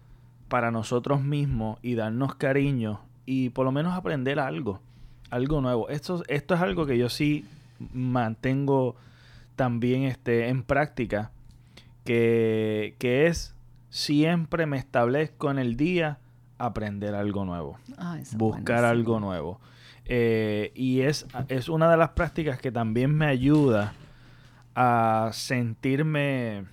para 0.47 0.71
nosotros 0.71 1.21
mismos 1.23 1.81
y 1.83 1.97
darnos 1.97 2.37
cariño 2.37 3.01
y 3.27 3.49
por 3.49 3.65
lo 3.65 3.73
menos 3.73 3.95
aprender 3.95 4.39
algo, 4.39 4.81
algo 5.31 5.61
nuevo. 5.61 5.89
Esto, 5.89 6.23
esto 6.29 6.55
es 6.55 6.61
algo 6.61 6.87
que 6.87 6.97
yo 6.97 7.09
sí 7.09 7.45
mantengo 7.93 8.95
también 9.57 10.05
este, 10.05 10.47
en 10.47 10.63
práctica, 10.63 11.33
que, 12.05 12.95
que 13.01 13.27
es 13.27 13.57
siempre 13.91 14.67
me 14.67 14.77
establezco 14.77 15.51
en 15.51 15.59
el 15.59 15.77
día 15.77 16.19
aprender 16.59 17.17
algo 17.17 17.45
nuevo, 17.45 17.77
ah, 17.99 18.21
buscar 18.37 18.85
algo 18.85 19.19
nuevo. 19.19 19.59
Eh, 20.05 20.71
y 20.77 21.01
es, 21.01 21.27
es 21.49 21.69
una 21.69 21.91
de 21.91 21.97
las 21.97 22.11
prácticas 22.11 22.61
que 22.61 22.71
también 22.71 23.13
me 23.13 23.27
ayuda 23.27 23.95
a 24.75 25.31
sentirme 25.33 26.65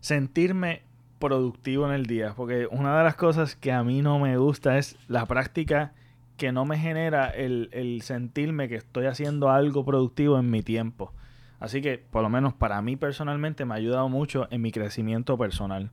sentirme 0.00 0.82
productivo 1.18 1.86
en 1.86 1.92
el 1.92 2.06
día. 2.06 2.34
Porque 2.36 2.66
una 2.70 2.98
de 2.98 3.04
las 3.04 3.14
cosas 3.14 3.56
que 3.56 3.72
a 3.72 3.82
mí 3.84 4.02
no 4.02 4.18
me 4.18 4.36
gusta 4.36 4.76
es 4.78 4.96
la 5.08 5.26
práctica 5.26 5.92
que 6.36 6.52
no 6.52 6.64
me 6.64 6.78
genera 6.78 7.28
el, 7.28 7.68
el 7.72 8.02
sentirme 8.02 8.68
que 8.68 8.76
estoy 8.76 9.06
haciendo 9.06 9.50
algo 9.50 9.84
productivo 9.84 10.38
en 10.38 10.50
mi 10.50 10.62
tiempo. 10.62 11.12
Así 11.60 11.80
que, 11.80 11.98
por 11.98 12.22
lo 12.24 12.28
menos 12.28 12.54
para 12.54 12.82
mí 12.82 12.96
personalmente, 12.96 13.64
me 13.64 13.74
ha 13.74 13.76
ayudado 13.76 14.08
mucho 14.08 14.48
en 14.50 14.62
mi 14.62 14.72
crecimiento 14.72 15.38
personal. 15.38 15.90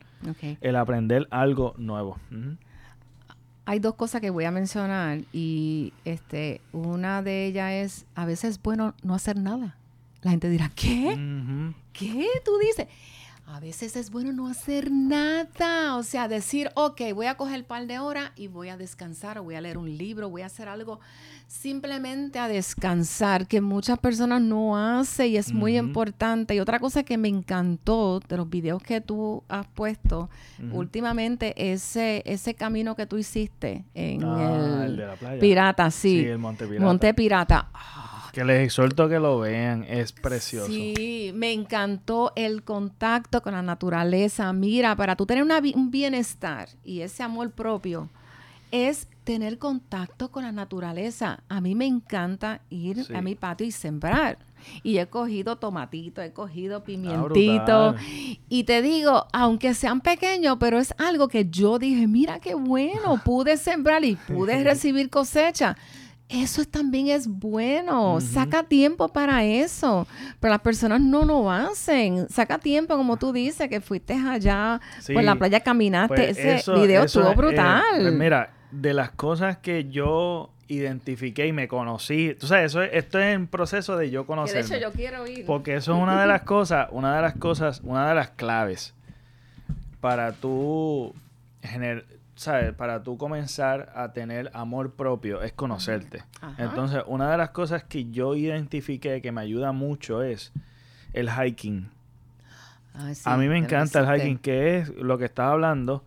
El 0.61 0.75
aprender 0.75 1.27
algo 1.29 1.75
nuevo. 1.77 2.17
Hay 3.65 3.77
dos 3.77 3.93
cosas 3.93 4.19
que 4.19 4.31
voy 4.31 4.45
a 4.45 4.51
mencionar 4.51 5.19
y 5.31 5.93
este, 6.05 6.61
una 6.73 7.21
de 7.21 7.45
ellas 7.45 7.71
es, 7.71 8.05
a 8.15 8.25
veces 8.25 8.51
es 8.55 8.61
bueno 8.63 8.95
no 9.03 9.13
hacer 9.13 9.37
nada. 9.37 9.75
La 10.21 10.31
gente 10.31 10.49
dirá, 10.49 10.71
¿qué? 10.75 11.17
¿Qué? 11.93 12.27
Tú 12.43 12.51
dices. 12.59 12.87
A 13.51 13.59
veces 13.59 13.95
es 13.95 14.11
bueno 14.11 14.31
no 14.31 14.47
hacer 14.47 14.91
nada, 14.91 15.97
o 15.97 16.03
sea, 16.03 16.27
decir, 16.27 16.69
ok, 16.75 17.01
voy 17.15 17.25
a 17.25 17.35
coger 17.35 17.61
un 17.61 17.65
par 17.65 17.87
de 17.87 17.97
horas 17.97 18.31
y 18.35 18.47
voy 18.47 18.69
a 18.69 18.77
descansar, 18.77 19.39
o 19.39 19.43
voy 19.43 19.55
a 19.55 19.61
leer 19.61 19.79
un 19.79 19.97
libro, 19.97 20.29
voy 20.29 20.43
a 20.43 20.45
hacer 20.45 20.69
algo 20.69 20.99
simplemente 21.47 22.37
a 22.37 22.47
descansar, 22.47 23.47
que 23.47 23.59
muchas 23.59 23.97
personas 23.97 24.39
no 24.39 24.77
hacen 24.77 25.31
y 25.31 25.37
es 25.37 25.51
muy 25.51 25.79
importante. 25.79 26.53
Y 26.53 26.59
otra 26.59 26.77
cosa 26.77 27.01
que 27.01 27.17
me 27.17 27.27
encantó 27.27 28.19
de 28.19 28.37
los 28.37 28.47
videos 28.47 28.83
que 28.83 29.01
tú 29.01 29.43
has 29.49 29.65
puesto 29.65 30.29
últimamente, 30.71 31.71
ese, 31.71 32.21
ese 32.27 32.53
camino 32.53 32.95
que 32.95 33.07
tú 33.07 33.17
hiciste 33.17 33.83
en 33.95 34.25
ah, 34.25 34.85
el, 34.85 34.95
de 34.95 35.07
la 35.07 35.15
playa. 35.15 35.39
Pirata, 35.39 35.89
sí. 35.89 36.19
Sí, 36.19 36.25
el 36.27 36.37
Monte 36.37 36.67
Pirata. 36.67 36.85
Monte 36.85 37.13
Pirata. 37.15 37.71
Que 38.39 38.45
les 38.45 38.63
exhorto 38.63 39.09
que 39.09 39.19
lo 39.19 39.39
vean, 39.39 39.83
es 39.83 40.13
precioso. 40.13 40.67
Sí, 40.67 41.33
me 41.35 41.51
encantó 41.51 42.31
el 42.37 42.63
contacto 42.63 43.43
con 43.43 43.51
la 43.51 43.61
naturaleza. 43.61 44.53
Mira, 44.53 44.95
para 44.95 45.17
tú 45.17 45.25
tener 45.25 45.43
un 45.43 45.91
bienestar 45.91 46.69
y 46.85 47.01
ese 47.01 47.21
amor 47.21 47.51
propio, 47.51 48.07
es 48.71 49.09
tener 49.25 49.57
contacto 49.57 50.31
con 50.31 50.43
la 50.43 50.53
naturaleza. 50.53 51.43
A 51.49 51.59
mí 51.59 51.75
me 51.75 51.85
encanta 51.85 52.61
ir 52.69 53.07
a 53.13 53.21
mi 53.21 53.35
patio 53.35 53.67
y 53.67 53.71
sembrar. 53.71 54.37
Y 54.83 54.99
he 54.99 55.07
cogido 55.07 55.57
tomatito, 55.57 56.21
he 56.21 56.31
cogido 56.31 56.77
ah, 56.77 56.83
pimientito. 56.85 57.95
y 58.47 58.63
te 58.63 58.81
digo, 58.81 59.27
aunque 59.33 59.73
sean 59.73 59.99
pequeños, 59.99 60.55
pero 60.61 60.79
es 60.79 60.93
algo 60.97 61.27
que 61.27 61.49
yo 61.49 61.77
dije, 61.77 62.07
mira 62.07 62.39
qué 62.39 62.53
bueno, 62.53 63.21
pude 63.25 63.57
sembrar 63.57 64.05
y 64.05 64.15
pude 64.15 64.63
recibir 64.63 65.09
cosecha 65.09 65.75
eso 66.29 66.63
también 66.65 67.07
es 67.07 67.27
bueno. 67.27 68.21
Saca 68.21 68.63
tiempo 68.63 69.09
para 69.09 69.43
eso. 69.43 70.07
Pero 70.39 70.51
las 70.51 70.61
personas 70.61 71.01
no 71.01 71.25
lo 71.25 71.51
hacen. 71.51 72.29
Saca 72.29 72.59
tiempo, 72.59 72.95
como 72.95 73.17
tú 73.17 73.33
dices, 73.33 73.67
que 73.67 73.81
fuiste 73.81 74.13
allá 74.13 74.79
por 75.11 75.23
la 75.23 75.35
playa, 75.35 75.59
caminaste. 75.61 76.15
Pues 76.15 76.37
Ese 76.37 76.71
video 76.73 77.03
estuvo 77.03 77.31
eh, 77.31 77.35
brutal. 77.35 77.83
Pues 77.99 78.13
mira, 78.13 78.51
de 78.71 78.93
las 78.93 79.09
cosas 79.11 79.57
que 79.57 79.89
yo 79.89 80.51
identifiqué 80.67 81.47
y 81.47 81.51
me 81.51 81.67
conocí. 81.67 82.35
Tú 82.39 82.45
sabes, 82.45 82.71
eso 82.71 82.83
esto 82.83 83.19
es 83.19 83.33
en 83.33 83.47
proceso 83.47 83.97
de 83.97 84.11
yo 84.11 84.27
conocer. 84.27 84.63
De 84.63 84.75
hecho, 84.75 84.87
yo 84.87 84.91
quiero 84.91 85.25
ir. 85.25 85.47
Porque 85.47 85.75
eso 85.75 85.95
es 85.95 86.01
una 86.01 86.21
de 86.21 86.27
las 86.27 86.43
cosas, 86.43 86.89
una 86.91 87.15
de 87.15 87.23
las 87.23 87.35
cosas, 87.35 87.81
una 87.83 88.07
de 88.07 88.13
las 88.15 88.29
claves 88.29 88.93
para 89.99 90.31
tú 90.33 91.13
generar 91.63 92.05
¿sabes? 92.39 92.73
Para 92.73 93.03
tú 93.03 93.17
comenzar 93.17 93.91
a 93.93 94.13
tener 94.13 94.49
amor 94.53 94.93
propio 94.93 95.41
es 95.41 95.51
conocerte. 95.51 96.23
Entonces, 96.57 97.03
una 97.05 97.29
de 97.29 97.37
las 97.37 97.49
cosas 97.49 97.83
que 97.83 98.09
yo 98.11 98.33
identifiqué 98.33 99.21
que 99.21 99.33
me 99.33 99.41
ayuda 99.41 99.73
mucho 99.73 100.23
es 100.23 100.53
el 101.11 101.29
hiking. 101.29 101.89
a 103.25 103.35
mí 103.35 103.49
me 103.49 103.57
encanta 103.57 103.99
el 103.99 104.21
hiking, 104.21 104.37
que 104.37 104.77
es 104.77 104.89
lo 104.95 105.17
que 105.17 105.25
estás 105.25 105.51
hablando. 105.51 106.05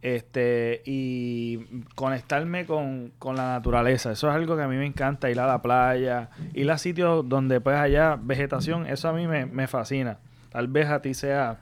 Este, 0.00 0.80
y 0.86 1.82
conectarme 1.96 2.64
con, 2.64 3.10
la 3.24 3.54
naturaleza. 3.54 4.12
Eso 4.12 4.28
es 4.28 4.36
algo 4.36 4.56
que 4.56 4.62
a 4.62 4.68
mí 4.68 4.76
me 4.76 4.86
encanta, 4.86 5.28
ir 5.28 5.40
a 5.40 5.46
la 5.48 5.60
playa, 5.60 6.30
ir 6.54 6.70
a 6.70 6.78
sitios 6.78 7.28
donde 7.28 7.60
pues 7.60 7.74
haya 7.74 8.14
vegetación, 8.14 8.86
eso 8.86 9.08
a 9.08 9.12
mí 9.12 9.26
me, 9.26 9.44
me 9.44 9.66
fascina. 9.66 10.18
Tal 10.50 10.68
vez 10.68 10.88
a 10.88 11.02
ti 11.02 11.14
sea 11.14 11.58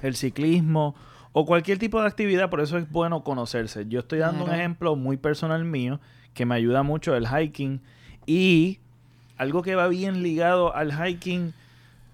el 0.00 0.14
ciclismo 0.14 0.94
o 1.32 1.46
cualquier 1.46 1.78
tipo 1.78 2.00
de 2.00 2.08
actividad, 2.08 2.50
por 2.50 2.60
eso 2.60 2.78
es 2.78 2.90
bueno 2.90 3.22
conocerse. 3.22 3.86
Yo 3.88 4.00
estoy 4.00 4.18
dando 4.18 4.44
un 4.44 4.50
ejemplo 4.52 4.96
muy 4.96 5.16
personal 5.16 5.64
mío 5.64 6.00
que 6.34 6.46
me 6.46 6.54
ayuda 6.54 6.82
mucho 6.82 7.14
el 7.14 7.26
hiking 7.26 7.80
y 8.26 8.78
algo 9.36 9.62
que 9.62 9.74
va 9.74 9.88
bien 9.88 10.22
ligado 10.22 10.74
al 10.74 10.92
hiking 10.92 11.54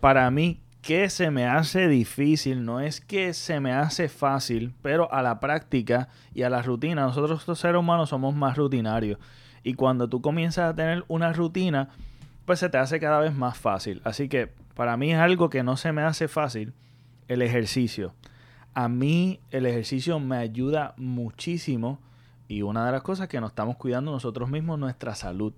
para 0.01 0.31
mí 0.31 0.61
que 0.83 1.11
se 1.11 1.33
me 1.33 1.47
hace 1.47 1.89
difícil, 1.89 2.65
no 2.65 2.79
es 2.79 3.01
que 3.01 3.35
se 3.35 3.59
me 3.59 3.73
hace 3.73 4.09
fácil, 4.09 4.73
pero 4.83 5.13
a 5.13 5.21
la 5.21 5.41
práctica 5.41 6.09
y 6.33 6.43
a 6.43 6.51
la 6.51 6.63
rutina, 6.63 7.03
nosotros 7.03 7.49
los 7.49 7.59
seres 7.59 7.81
humanos 7.81 8.11
somos 8.11 8.37
más 8.37 8.57
rutinarios 8.57 9.19
y 9.65 9.75
cuando 9.75 10.09
tú 10.09 10.21
comienzas 10.21 10.71
a 10.71 10.77
tener 10.77 11.05
una 11.09 11.33
rutina, 11.33 11.89
pues 12.45 12.61
se 12.61 12.69
te 12.69 12.79
hace 12.79 13.01
cada 13.01 13.19
vez 13.19 13.35
más 13.35 13.59
fácil. 13.59 14.01
Así 14.05 14.29
que 14.29 14.53
para 14.75 14.97
mí 14.97 15.13
es 15.13 15.19
algo 15.19 15.51
que 15.51 15.65
no 15.65 15.77
se 15.77 15.91
me 15.91 16.03
hace 16.03 16.29
fácil 16.29 16.73
el 17.27 17.43
ejercicio 17.43 18.15
a 18.77 18.91
mí 18.91 19.41
el 19.51 19.65
ejercicio 19.65 20.21
me 20.21 20.37
ayuda 20.37 20.93
muchísimo 20.99 21.99
y 22.47 22.61
una 22.61 22.85
de 22.85 22.93
las 22.93 23.01
cosas 23.01 23.27
que 23.27 23.41
nos 23.41 23.53
estamos 23.53 23.77
cuidando 23.77 24.13
nosotros 24.13 24.51
mismos 24.51 24.79
nuestra 24.79 25.15
salud. 25.15 25.55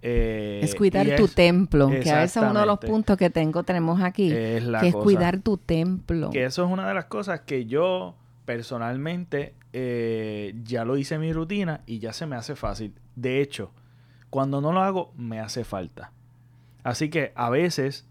Eh, 0.00 0.60
es 0.62 0.76
cuidar 0.76 1.16
tu 1.16 1.26
templo, 1.26 1.88
que 1.88 2.08
a 2.08 2.20
veces 2.20 2.36
es 2.36 2.48
uno 2.48 2.60
de 2.60 2.66
los 2.66 2.78
puntos 2.78 3.16
que 3.16 3.30
tengo, 3.30 3.64
tenemos 3.64 4.00
aquí, 4.00 4.28
que 4.28 4.58
es 4.58 4.94
cuidar 4.94 5.40
tu 5.40 5.56
templo. 5.56 6.30
Que 6.30 6.44
eso 6.44 6.64
es 6.64 6.70
una 6.70 6.86
de 6.86 6.94
las 6.94 7.06
cosas 7.06 7.40
que 7.40 7.66
yo 7.66 8.14
personalmente 8.44 9.54
eh, 9.72 10.54
ya 10.62 10.84
lo 10.84 10.96
hice 10.96 11.16
en 11.16 11.22
mi 11.22 11.32
rutina 11.32 11.80
y 11.84 11.98
ya 11.98 12.12
se 12.12 12.26
me 12.26 12.36
hace 12.36 12.54
fácil. 12.54 12.94
De 13.16 13.40
hecho, 13.40 13.72
cuando 14.30 14.60
no 14.60 14.72
lo 14.72 14.82
hago, 14.82 15.12
me 15.16 15.40
hace 15.40 15.64
falta. 15.64 16.12
Así 16.84 17.10
que 17.10 17.32
a 17.34 17.50
veces 17.50 18.06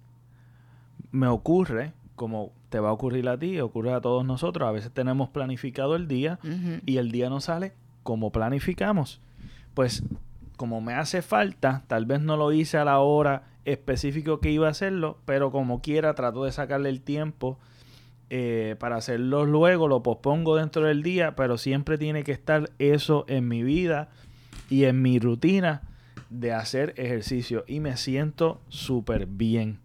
me 1.12 1.27
ocurre, 1.27 1.93
como 2.22 2.54
te 2.70 2.80
va 2.80 2.90
a 2.90 2.92
ocurrir 2.92 3.28
a 3.30 3.40
ti, 3.40 3.60
ocurre 3.60 3.92
a 3.94 4.00
todos 4.00 4.24
nosotros. 4.24 4.70
A 4.70 4.72
veces 4.72 4.92
tenemos 4.92 5.30
planificado 5.30 5.96
el 5.96 6.08
día 6.08 6.38
y 6.86 6.98
el 6.98 7.12
día 7.12 7.32
no 7.32 7.42
sale 7.42 7.74
como 8.04 8.32
planificamos. 8.32 9.22
Pues 9.74 10.04
como 10.56 10.82
me 10.82 10.94
hace 10.94 11.24
falta, 11.24 11.82
tal 11.88 12.06
vez 12.06 12.22
no 12.22 12.38
lo 12.38 12.51
hice 12.51 12.78
a 12.78 12.86
la 12.86 13.00
hora 13.00 13.46
específica 13.66 14.34
que 14.40 14.51
iba 14.51 14.68
a 14.68 14.70
hacerlo, 14.70 15.18
pero 15.25 15.50
como 15.50 15.82
quiera 15.82 16.13
trato 16.13 16.44
de 16.44 16.51
sacarle 16.51 16.90
el 16.90 17.01
tiempo 17.01 17.58
eh, 18.30 18.75
para 18.78 18.98
hacerlo 18.98 19.48
luego, 19.48 19.88
lo 19.88 20.04
pospongo 20.04 20.58
dentro 20.58 20.86
del 20.86 21.01
día, 21.01 21.36
pero 21.36 21.58
siempre 21.58 21.98
tiene 21.98 22.24
que 22.24 22.34
estar 22.34 22.70
eso 22.78 23.25
en 23.30 23.48
mi 23.48 23.63
vida 23.63 24.10
y 24.70 24.84
en 24.84 25.01
mi 25.01 25.18
rutina 25.18 25.82
de 26.30 26.54
hacer 26.54 26.94
ejercicio 26.98 27.63
y 27.66 27.80
me 27.80 27.98
siento 27.98 28.62
súper 28.70 29.25
bien, 29.25 29.80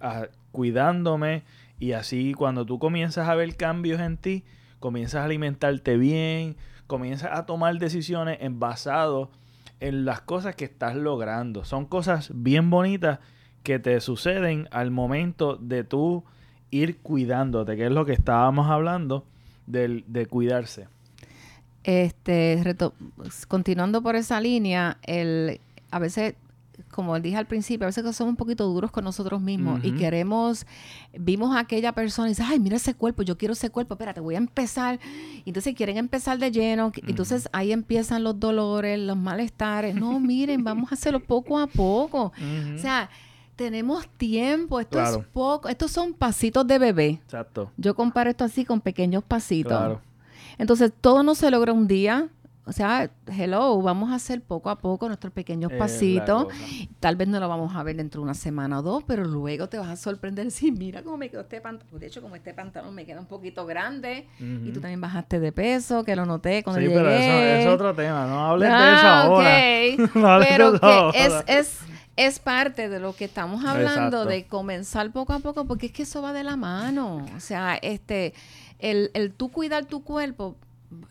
ah, 0.00 0.28
cuidándome, 0.52 1.42
y 1.82 1.94
así 1.94 2.32
cuando 2.32 2.64
tú 2.64 2.78
comienzas 2.78 3.28
a 3.28 3.34
ver 3.34 3.56
cambios 3.56 4.00
en 4.00 4.16
ti, 4.16 4.44
comienzas 4.78 5.22
a 5.22 5.24
alimentarte 5.24 5.96
bien, 5.96 6.56
comienzas 6.86 7.30
a 7.32 7.44
tomar 7.44 7.76
decisiones 7.80 8.38
en 8.40 8.60
basado 8.60 9.32
en 9.80 10.04
las 10.04 10.20
cosas 10.20 10.54
que 10.54 10.64
estás 10.64 10.94
logrando. 10.94 11.64
Son 11.64 11.86
cosas 11.86 12.30
bien 12.32 12.70
bonitas 12.70 13.18
que 13.64 13.80
te 13.80 14.00
suceden 14.00 14.68
al 14.70 14.92
momento 14.92 15.56
de 15.56 15.82
tú 15.82 16.22
ir 16.70 16.98
cuidándote, 16.98 17.74
que 17.74 17.86
es 17.86 17.90
lo 17.90 18.06
que 18.06 18.12
estábamos 18.12 18.70
hablando 18.70 19.26
de, 19.66 20.04
de 20.06 20.26
cuidarse. 20.26 20.86
Este, 21.82 22.62
continuando 23.48 24.02
por 24.02 24.14
esa 24.14 24.40
línea, 24.40 24.98
el, 25.02 25.60
a 25.90 25.98
veces 25.98 26.36
como 26.90 27.18
dije 27.20 27.36
al 27.36 27.46
principio, 27.46 27.86
a 27.86 27.88
veces 27.88 28.04
somos 28.16 28.30
un 28.30 28.36
poquito 28.36 28.66
duros 28.66 28.90
con 28.90 29.04
nosotros 29.04 29.40
mismos 29.40 29.80
y 29.82 29.92
queremos, 29.92 30.66
vimos 31.18 31.54
a 31.56 31.60
aquella 31.60 31.92
persona 31.92 32.28
y 32.28 32.32
dice, 32.32 32.42
ay, 32.44 32.60
mira 32.60 32.76
ese 32.76 32.94
cuerpo, 32.94 33.22
yo 33.22 33.38
quiero 33.38 33.52
ese 33.52 33.70
cuerpo, 33.70 33.94
espérate, 33.94 34.20
voy 34.20 34.34
a 34.34 34.38
empezar. 34.38 34.98
Entonces 35.46 35.74
quieren 35.74 35.96
empezar 35.96 36.38
de 36.38 36.50
lleno, 36.50 36.92
entonces 37.06 37.48
ahí 37.52 37.72
empiezan 37.72 38.24
los 38.24 38.38
dolores, 38.38 38.98
los 38.98 39.16
malestares. 39.16 39.94
No, 39.94 40.18
miren, 40.20 40.64
vamos 40.64 40.92
a 40.92 40.94
hacerlo 40.94 41.20
poco 41.20 41.58
a 41.58 41.66
poco. 41.66 42.32
O 42.74 42.78
sea, 42.78 43.10
tenemos 43.56 44.08
tiempo, 44.16 44.80
esto 44.80 45.00
es 45.00 45.18
poco, 45.32 45.68
estos 45.68 45.90
son 45.90 46.14
pasitos 46.14 46.66
de 46.66 46.78
bebé. 46.78 47.08
Exacto. 47.24 47.70
Yo 47.76 47.94
comparo 47.94 48.30
esto 48.30 48.44
así 48.44 48.64
con 48.64 48.80
pequeños 48.80 49.22
pasitos. 49.22 49.72
Claro. 49.72 50.00
Entonces, 50.58 50.92
todo 51.00 51.22
no 51.22 51.34
se 51.34 51.50
logra 51.50 51.72
un 51.72 51.86
día, 51.86 52.28
o 52.64 52.70
sea, 52.70 53.10
hello, 53.26 53.82
vamos 53.82 54.12
a 54.12 54.14
hacer 54.14 54.40
poco 54.40 54.70
a 54.70 54.78
poco 54.78 55.08
nuestros 55.08 55.32
pequeños 55.32 55.72
pasitos. 55.72 56.46
Tal 57.00 57.16
vez 57.16 57.26
no 57.26 57.40
lo 57.40 57.48
vamos 57.48 57.74
a 57.74 57.82
ver 57.82 57.96
dentro 57.96 58.20
de 58.20 58.24
una 58.24 58.34
semana 58.34 58.78
o 58.78 58.82
dos, 58.82 59.02
pero 59.04 59.24
luego 59.24 59.68
te 59.68 59.78
vas 59.78 59.88
a 59.88 59.96
sorprender. 59.96 60.48
Sí, 60.52 60.70
mira 60.70 61.02
cómo 61.02 61.16
me 61.16 61.28
quedó 61.28 61.40
este 61.40 61.60
pantalón. 61.60 61.98
De 61.98 62.06
hecho, 62.06 62.22
como 62.22 62.36
este 62.36 62.54
pantalón 62.54 62.94
me 62.94 63.04
queda 63.04 63.18
un 63.18 63.26
poquito 63.26 63.66
grande 63.66 64.28
y 64.38 64.70
tú 64.70 64.80
también 64.80 65.00
bajaste 65.00 65.40
de 65.40 65.50
peso, 65.50 66.04
que 66.04 66.14
lo 66.14 66.24
noté 66.24 66.62
cuando 66.62 66.80
sí, 66.80 66.88
pero 66.88 67.10
eso 67.10 67.32
es 67.32 67.66
otro 67.66 67.94
tema. 67.94 68.26
No 68.26 68.46
hables 68.46 68.68
de 68.68 68.74
eso 68.74 69.06
ah, 69.06 69.22
ahora. 69.22 70.46
pero 70.48 70.80
que 70.80 71.10
es, 71.14 71.44
es, 71.48 71.78
es 72.16 72.38
parte 72.38 72.88
de 72.88 73.00
lo 73.00 73.12
que 73.16 73.24
estamos 73.24 73.64
hablando, 73.64 74.24
de 74.24 74.46
comenzar 74.46 75.10
poco 75.10 75.32
a 75.32 75.40
poco, 75.40 75.64
porque 75.64 75.86
es 75.86 75.92
que 75.92 76.04
eso 76.04 76.22
va 76.22 76.32
de 76.32 76.44
la 76.44 76.56
mano. 76.56 77.26
O 77.36 77.40
sea, 77.40 77.74
este, 77.74 78.34
el, 78.78 79.10
el 79.14 79.32
tú 79.32 79.50
cuidar 79.50 79.86
tu 79.86 80.04
cuerpo 80.04 80.56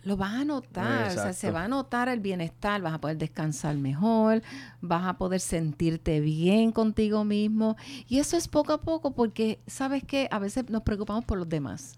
lo 0.04 0.18
vas 0.18 0.34
a 0.34 0.46
notar, 0.46 1.10
o 1.10 1.14
sea, 1.14 1.34
se 1.34 1.52
va 1.52 1.64
a 1.64 1.68
notar 1.68 2.10
el 2.10 2.20
bienestar, 2.20 2.82
vas 2.82 2.94
a 2.94 3.02
poder 3.02 3.18
descansar 3.18 3.76
mejor, 3.78 4.42
vas 4.82 5.06
a 5.06 5.18
poder 5.18 5.40
sentirte 5.40 6.20
bien 6.20 6.72
contigo 6.72 7.24
mismo. 7.24 7.78
Y 8.08 8.20
eso 8.20 8.38
es 8.38 8.48
poco 8.48 8.74
a 8.74 8.82
poco 8.82 9.12
porque, 9.12 9.60
¿sabes 9.68 10.04
qué? 10.04 10.28
A 10.32 10.40
veces 10.40 10.70
nos 10.70 10.84
preocupamos 10.84 11.26
por 11.26 11.38
los 11.38 11.50
demás 11.50 11.98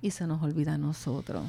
y 0.00 0.10
se 0.10 0.26
nos 0.26 0.42
olvida 0.42 0.74
a 0.74 0.78
nosotros. 0.78 1.44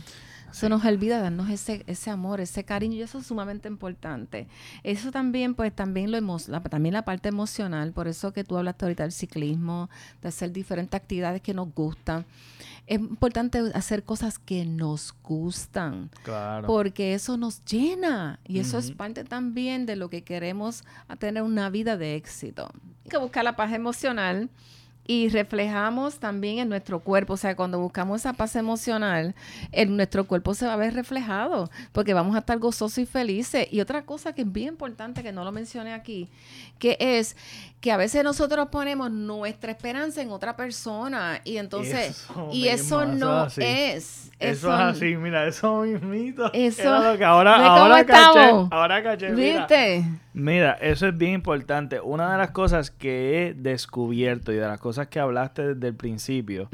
Se 0.57 0.69
nos 0.69 0.83
olvida 0.85 1.19
darnos 1.21 1.49
ese, 1.49 1.83
ese 1.87 2.09
amor, 2.09 2.41
ese 2.41 2.63
cariño, 2.63 2.95
y 2.95 3.01
eso 3.01 3.19
es 3.19 3.27
sumamente 3.27 3.67
importante. 3.67 4.47
Eso 4.83 5.11
también, 5.11 5.53
pues, 5.53 5.73
también 5.73 6.11
lo 6.11 6.19
la, 6.47 6.61
también 6.63 6.93
la 6.93 7.05
parte 7.05 7.29
emocional, 7.29 7.93
por 7.93 8.07
eso 8.07 8.33
que 8.33 8.43
tú 8.43 8.57
hablaste 8.57 8.85
ahorita 8.85 9.03
del 9.03 9.11
ciclismo, 9.11 9.89
de 10.21 10.29
hacer 10.29 10.51
diferentes 10.51 10.99
actividades 10.99 11.41
que 11.41 11.53
nos 11.53 11.73
gustan 11.73 12.25
es 12.87 12.99
importante 12.99 13.59
hacer 13.73 14.03
cosas 14.03 14.39
que 14.39 14.65
nos 14.65 15.13
gustan. 15.21 16.09
Claro. 16.23 16.67
Porque 16.67 17.13
eso 17.13 17.37
nos 17.37 17.63
llena 17.65 18.39
y 18.45 18.59
eso 18.59 18.77
es 18.77 18.91
parte 18.91 19.25
también 19.25 19.85
de 19.85 19.97
lo 19.97 20.09
que 20.09 20.23
queremos 20.23 20.85
a 21.09 21.17
tener 21.17 21.43
una 21.43 21.69
vida 21.69 21.97
de 21.97 22.15
éxito. 22.15 22.69
Hay 23.03 23.11
que 23.11 23.17
buscar 23.17 23.43
la 23.43 23.57
paz 23.57 23.73
emocional 23.73 24.49
y 25.07 25.29
reflejamos 25.29 26.19
también 26.19 26.59
en 26.59 26.69
nuestro 26.69 26.99
cuerpo. 26.99 27.33
O 27.33 27.37
sea, 27.37 27.55
cuando 27.55 27.79
buscamos 27.79 28.21
esa 28.21 28.33
paz 28.33 28.55
emocional, 28.55 29.33
en 29.71 29.95
nuestro 29.95 30.27
cuerpo 30.27 30.53
se 30.53 30.67
va 30.67 30.73
a 30.73 30.77
ver 30.77 30.93
reflejado, 30.93 31.69
porque 31.93 32.13
vamos 32.13 32.35
a 32.35 32.39
estar 32.39 32.59
gozosos 32.59 32.97
y 32.97 33.05
felices. 33.05 33.67
Y 33.71 33.79
otra 33.79 34.05
cosa 34.05 34.33
que 34.33 34.41
es 34.41 34.51
bien 34.51 34.69
importante, 34.69 35.23
que 35.23 35.31
no 35.31 35.45
lo 35.45 35.51
mencioné 35.51 35.93
aquí, 35.93 36.27
que 36.77 36.97
es 36.99 37.37
que 37.79 37.91
a 37.91 37.97
veces 37.97 38.23
nosotros 38.23 38.69
ponemos 38.69 39.11
nuestra 39.11 39.71
esperanza 39.71 40.21
en 40.21 40.31
otra 40.31 40.55
persona 40.55 41.41
y 41.43 41.57
entonces 41.57 42.27
y 42.51 42.69
eso 42.69 43.05
no 43.05 43.45
es, 43.45 43.57
eso, 43.57 44.31
es 44.39 44.65
así 44.65 45.15
mira 45.15 45.45
eso 45.45 45.81
mismito 45.81 46.51
eso 46.53 47.03
lo 47.03 47.17
que 47.17 47.23
ahora 47.23 47.55
ahora 47.55 48.03
caché, 48.03 48.67
ahora 48.71 49.03
caché 49.03 49.31
¿Viste? 49.33 50.03
Mira, 50.33 50.73
eso 50.73 51.07
es 51.07 51.17
bien 51.17 51.33
importante. 51.33 51.99
Una 51.99 52.31
de 52.31 52.37
las 52.37 52.51
cosas 52.51 52.91
que 52.91 53.47
he 53.47 53.53
descubierto 53.55 54.51
y 54.51 54.55
de 54.55 54.67
las 54.67 54.79
cosas 54.79 55.07
que 55.07 55.19
hablaste 55.19 55.73
desde 55.73 55.87
el 55.87 55.95
principio 55.95 56.69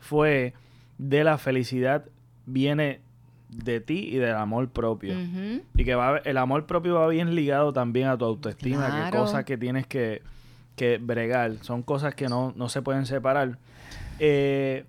fue 0.00 0.52
de 0.98 1.24
la 1.24 1.38
felicidad 1.38 2.04
viene 2.44 3.00
de 3.48 3.80
ti 3.80 4.08
y 4.12 4.16
del 4.16 4.34
amor 4.34 4.68
propio. 4.68 5.14
Y 5.74 5.84
que 5.84 5.94
va, 5.94 6.18
el 6.18 6.36
amor 6.36 6.66
propio 6.66 6.96
va 6.96 7.08
bien 7.08 7.34
ligado 7.34 7.72
también 7.72 8.08
a 8.08 8.18
tu 8.18 8.26
autoestima, 8.26 9.10
que 9.10 9.16
cosas 9.16 9.44
que 9.46 9.56
tienes 9.56 9.86
que, 9.86 10.20
que 10.76 10.98
bregar, 10.98 11.56
son 11.62 11.82
cosas 11.82 12.14
que 12.14 12.28
no, 12.28 12.52
no 12.56 12.68
se 12.68 12.82
pueden 12.82 13.06
separar. 13.06 13.58
Eh, 14.18 14.84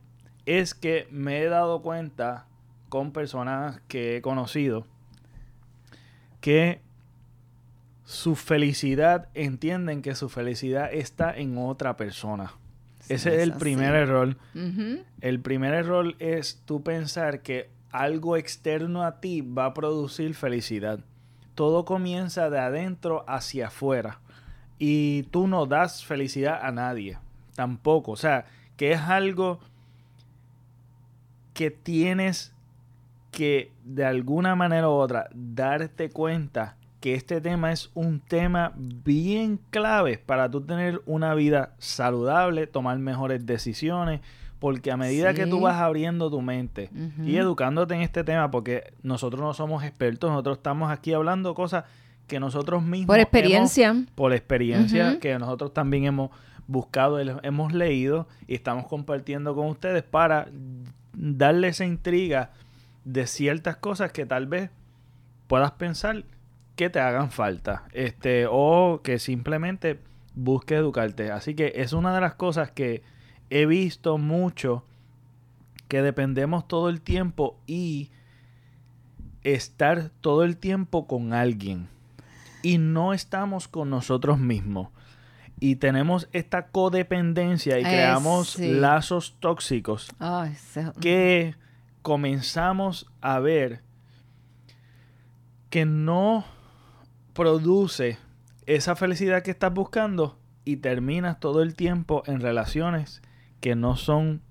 es 0.45 0.73
que 0.73 1.07
me 1.12 1.41
he 1.41 1.49
dado 1.49 1.81
cuenta 1.81 2.45
con 2.89 3.12
personas 3.12 3.81
que 3.88 4.17
he 4.17 4.21
conocido 4.21 4.85
que 6.39 6.81
su 8.05 8.35
felicidad, 8.35 9.27
entienden 9.33 10.01
que 10.01 10.15
su 10.15 10.29
felicidad 10.29 10.93
está 10.93 11.35
en 11.35 11.57
otra 11.57 11.97
persona. 11.97 12.53
Ese 13.09 13.35
es, 13.35 13.43
el 13.43 13.53
primer 13.53 13.95
error. 13.95 14.38
El 15.21 15.41
primer 15.41 15.73
error 15.73 16.15
es 16.19 16.62
tú 16.65 16.83
pensar 16.83 17.41
que 17.41 17.69
algo 17.91 18.38
externo 18.38 19.03
a 19.03 19.19
ti 19.19 19.41
va 19.41 19.65
a 19.65 19.73
producir 19.73 20.35
felicidad. 20.35 21.01
Todo 21.53 21.83
comienza 21.83 22.49
de 22.49 22.59
adentro 22.59 23.25
hacia 23.27 23.67
afuera. 23.67 24.21
Y 24.79 25.23
tú 25.23 25.47
no 25.47 25.65
das 25.65 26.05
felicidad 26.05 26.59
a 26.61 26.71
nadie. 26.71 27.17
Tampoco. 27.55 28.11
O 28.11 28.17
sea, 28.17 28.45
que 28.75 28.91
es 28.91 29.01
algo 29.01 29.59
que 31.53 31.71
tienes 31.71 32.53
que 33.31 33.71
de 33.83 34.05
alguna 34.05 34.55
manera 34.55 34.89
u 34.89 34.93
otra 34.93 35.29
darte 35.33 36.09
cuenta 36.09 36.77
que 36.99 37.13
este 37.13 37.41
tema 37.41 37.71
es 37.71 37.91
un 37.93 38.19
tema 38.19 38.73
bien 38.75 39.59
clave 39.69 40.17
para 40.17 40.49
tú 40.49 40.61
tener 40.61 41.01
una 41.05 41.35
vida 41.35 41.75
saludable, 41.77 42.67
tomar 42.67 42.97
mejores 42.99 43.45
decisiones, 43.45 44.21
porque 44.59 44.91
a 44.91 44.97
medida 44.97 45.33
que 45.33 45.45
tú 45.45 45.61
vas 45.61 45.79
abriendo 45.79 46.31
tu 46.31 46.41
mente 46.41 46.89
y 47.23 47.37
educándote 47.37 47.93
en 47.93 48.01
este 48.01 48.23
tema, 48.23 48.49
porque 48.49 48.93
nosotros 49.03 49.41
no 49.41 49.53
somos 49.53 49.83
expertos, 49.83 50.31
nosotros 50.31 50.57
estamos 50.57 50.91
aquí 50.91 51.13
hablando 51.13 51.53
cosas 51.53 51.85
que 52.27 52.39
nosotros 52.39 52.83
mismos... 52.83 53.07
Por 53.07 53.19
experiencia. 53.19 53.95
por 54.15 54.33
experiencia 54.33 55.19
que 55.19 55.39
nosotros 55.39 55.73
también 55.73 56.05
hemos 56.05 56.31
buscado, 56.67 57.19
hemos 57.19 57.73
leído 57.73 58.27
y 58.45 58.55
estamos 58.55 58.87
compartiendo 58.87 59.55
con 59.55 59.67
ustedes 59.67 60.03
para 60.03 60.49
darle 61.13 61.69
esa 61.69 61.85
intriga 61.85 62.51
de 63.05 63.25
ciertas 63.25 63.77
cosas 63.77 64.11
que 64.11 64.25
tal 64.25 64.47
vez 64.47 64.69
puedas 65.47 65.71
pensar 65.71 66.25
que 66.75 66.89
te 66.89 66.99
hagan 66.99 67.31
falta, 67.31 67.85
este, 67.93 68.45
o 68.49 69.01
que 69.03 69.17
simplemente 69.17 69.99
busque 70.35 70.75
educarte. 70.75 71.31
Así 71.31 71.55
que 71.55 71.71
es 71.75 71.93
una 71.93 72.13
de 72.13 72.21
las 72.21 72.35
cosas 72.35 72.69
que 72.69 73.01
he 73.49 73.65
visto 73.65 74.17
mucho 74.17 74.83
que 75.87 76.01
dependemos 76.01 76.67
todo 76.67 76.89
el 76.89 77.01
tiempo 77.01 77.57
y 77.65 78.11
estar 79.43 80.11
todo 80.19 80.43
el 80.43 80.57
tiempo 80.57 81.07
con 81.07 81.33
alguien 81.33 81.87
y 82.67 82.80
no 82.80 83.13
estamos 83.13 83.69
con 83.69 83.89
nosotros 83.89 84.39
mismos. 84.39 84.89
Y 85.58 85.77
tenemos 85.77 86.27
esta 86.34 86.67
codependencia 86.67 87.80
y 87.80 87.84
creamos 87.84 88.60
lazos 88.60 89.38
tóxicos 89.39 90.10
que 90.99 91.56
comenzamos 92.01 93.10
a 93.21 93.39
ver 93.39 93.84
que 95.69 95.86
no 95.86 96.43
produce 97.32 98.17
esa 98.65 98.97
felicidad 98.97 99.43
que 99.43 99.51
estás 99.51 99.73
buscando 99.73 100.38
y 100.65 100.77
terminas 100.77 101.39
todo 101.39 101.63
el 101.63 101.73
tiempo 101.73 102.21
en 102.25 102.41
relaciones 102.41 103.21
que 103.62 103.77
no 103.77 103.95
son 103.95 104.41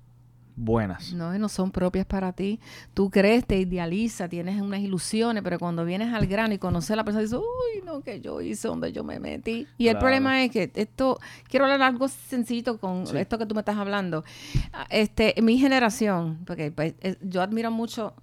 buenas. 0.56 1.12
No, 1.12 1.38
no 1.38 1.48
son 1.48 1.70
propias 1.70 2.06
para 2.06 2.32
ti. 2.32 2.58
Tú 2.94 3.10
crees, 3.10 3.46
te 3.46 3.58
idealiza, 3.58 4.28
tienes 4.28 4.60
unas 4.60 4.80
ilusiones, 4.80 5.42
pero 5.42 5.58
cuando 5.58 5.84
vienes 5.84 6.12
al 6.12 6.26
grano 6.26 6.54
y 6.54 6.58
conoces 6.58 6.92
a 6.92 6.96
la 6.96 7.04
persona, 7.04 7.22
dices, 7.22 7.38
uy, 7.38 7.82
no, 7.84 8.00
que 8.00 8.20
yo 8.20 8.40
hice 8.40 8.68
donde 8.68 8.92
yo 8.92 9.04
me 9.04 9.20
metí. 9.20 9.66
Y 9.76 9.88
el 9.88 9.98
problema 9.98 10.42
es 10.42 10.50
que 10.50 10.72
esto, 10.74 11.20
quiero 11.48 11.66
hablar 11.66 11.82
algo 11.82 12.08
sencillito 12.08 12.78
con 12.78 13.04
esto 13.16 13.38
que 13.38 13.46
tú 13.46 13.54
me 13.54 13.60
estás 13.60 13.76
hablando. 13.76 14.24
Ah, 14.72 14.86
este, 14.90 15.34
mi 15.42 15.58
generación, 15.58 16.38
porque 16.46 16.72
pues, 16.72 16.94
yo 17.20 17.42
admiro 17.42 17.70
mucho 17.70 18.14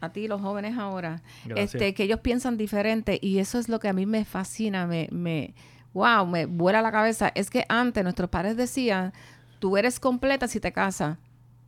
a 0.00 0.12
ti, 0.12 0.28
los 0.28 0.40
jóvenes 0.40 0.78
ahora, 0.78 1.22
este, 1.56 1.94
que 1.94 2.04
ellos 2.04 2.20
piensan 2.20 2.56
diferente 2.56 3.18
y 3.20 3.38
eso 3.38 3.58
es 3.58 3.68
lo 3.68 3.80
que 3.80 3.88
a 3.88 3.92
mí 3.92 4.06
me 4.06 4.24
fascina, 4.24 4.86
me, 4.86 5.08
me, 5.12 5.54
wow, 5.92 6.26
me 6.26 6.46
vuela 6.46 6.82
la 6.82 6.92
cabeza. 6.92 7.32
Es 7.34 7.50
que 7.50 7.64
antes 7.68 8.02
nuestros 8.02 8.30
padres 8.30 8.56
decían, 8.56 9.12
tú 9.58 9.76
eres 9.76 10.00
completa 10.00 10.46
si 10.48 10.60
te 10.60 10.72
casas. 10.72 11.18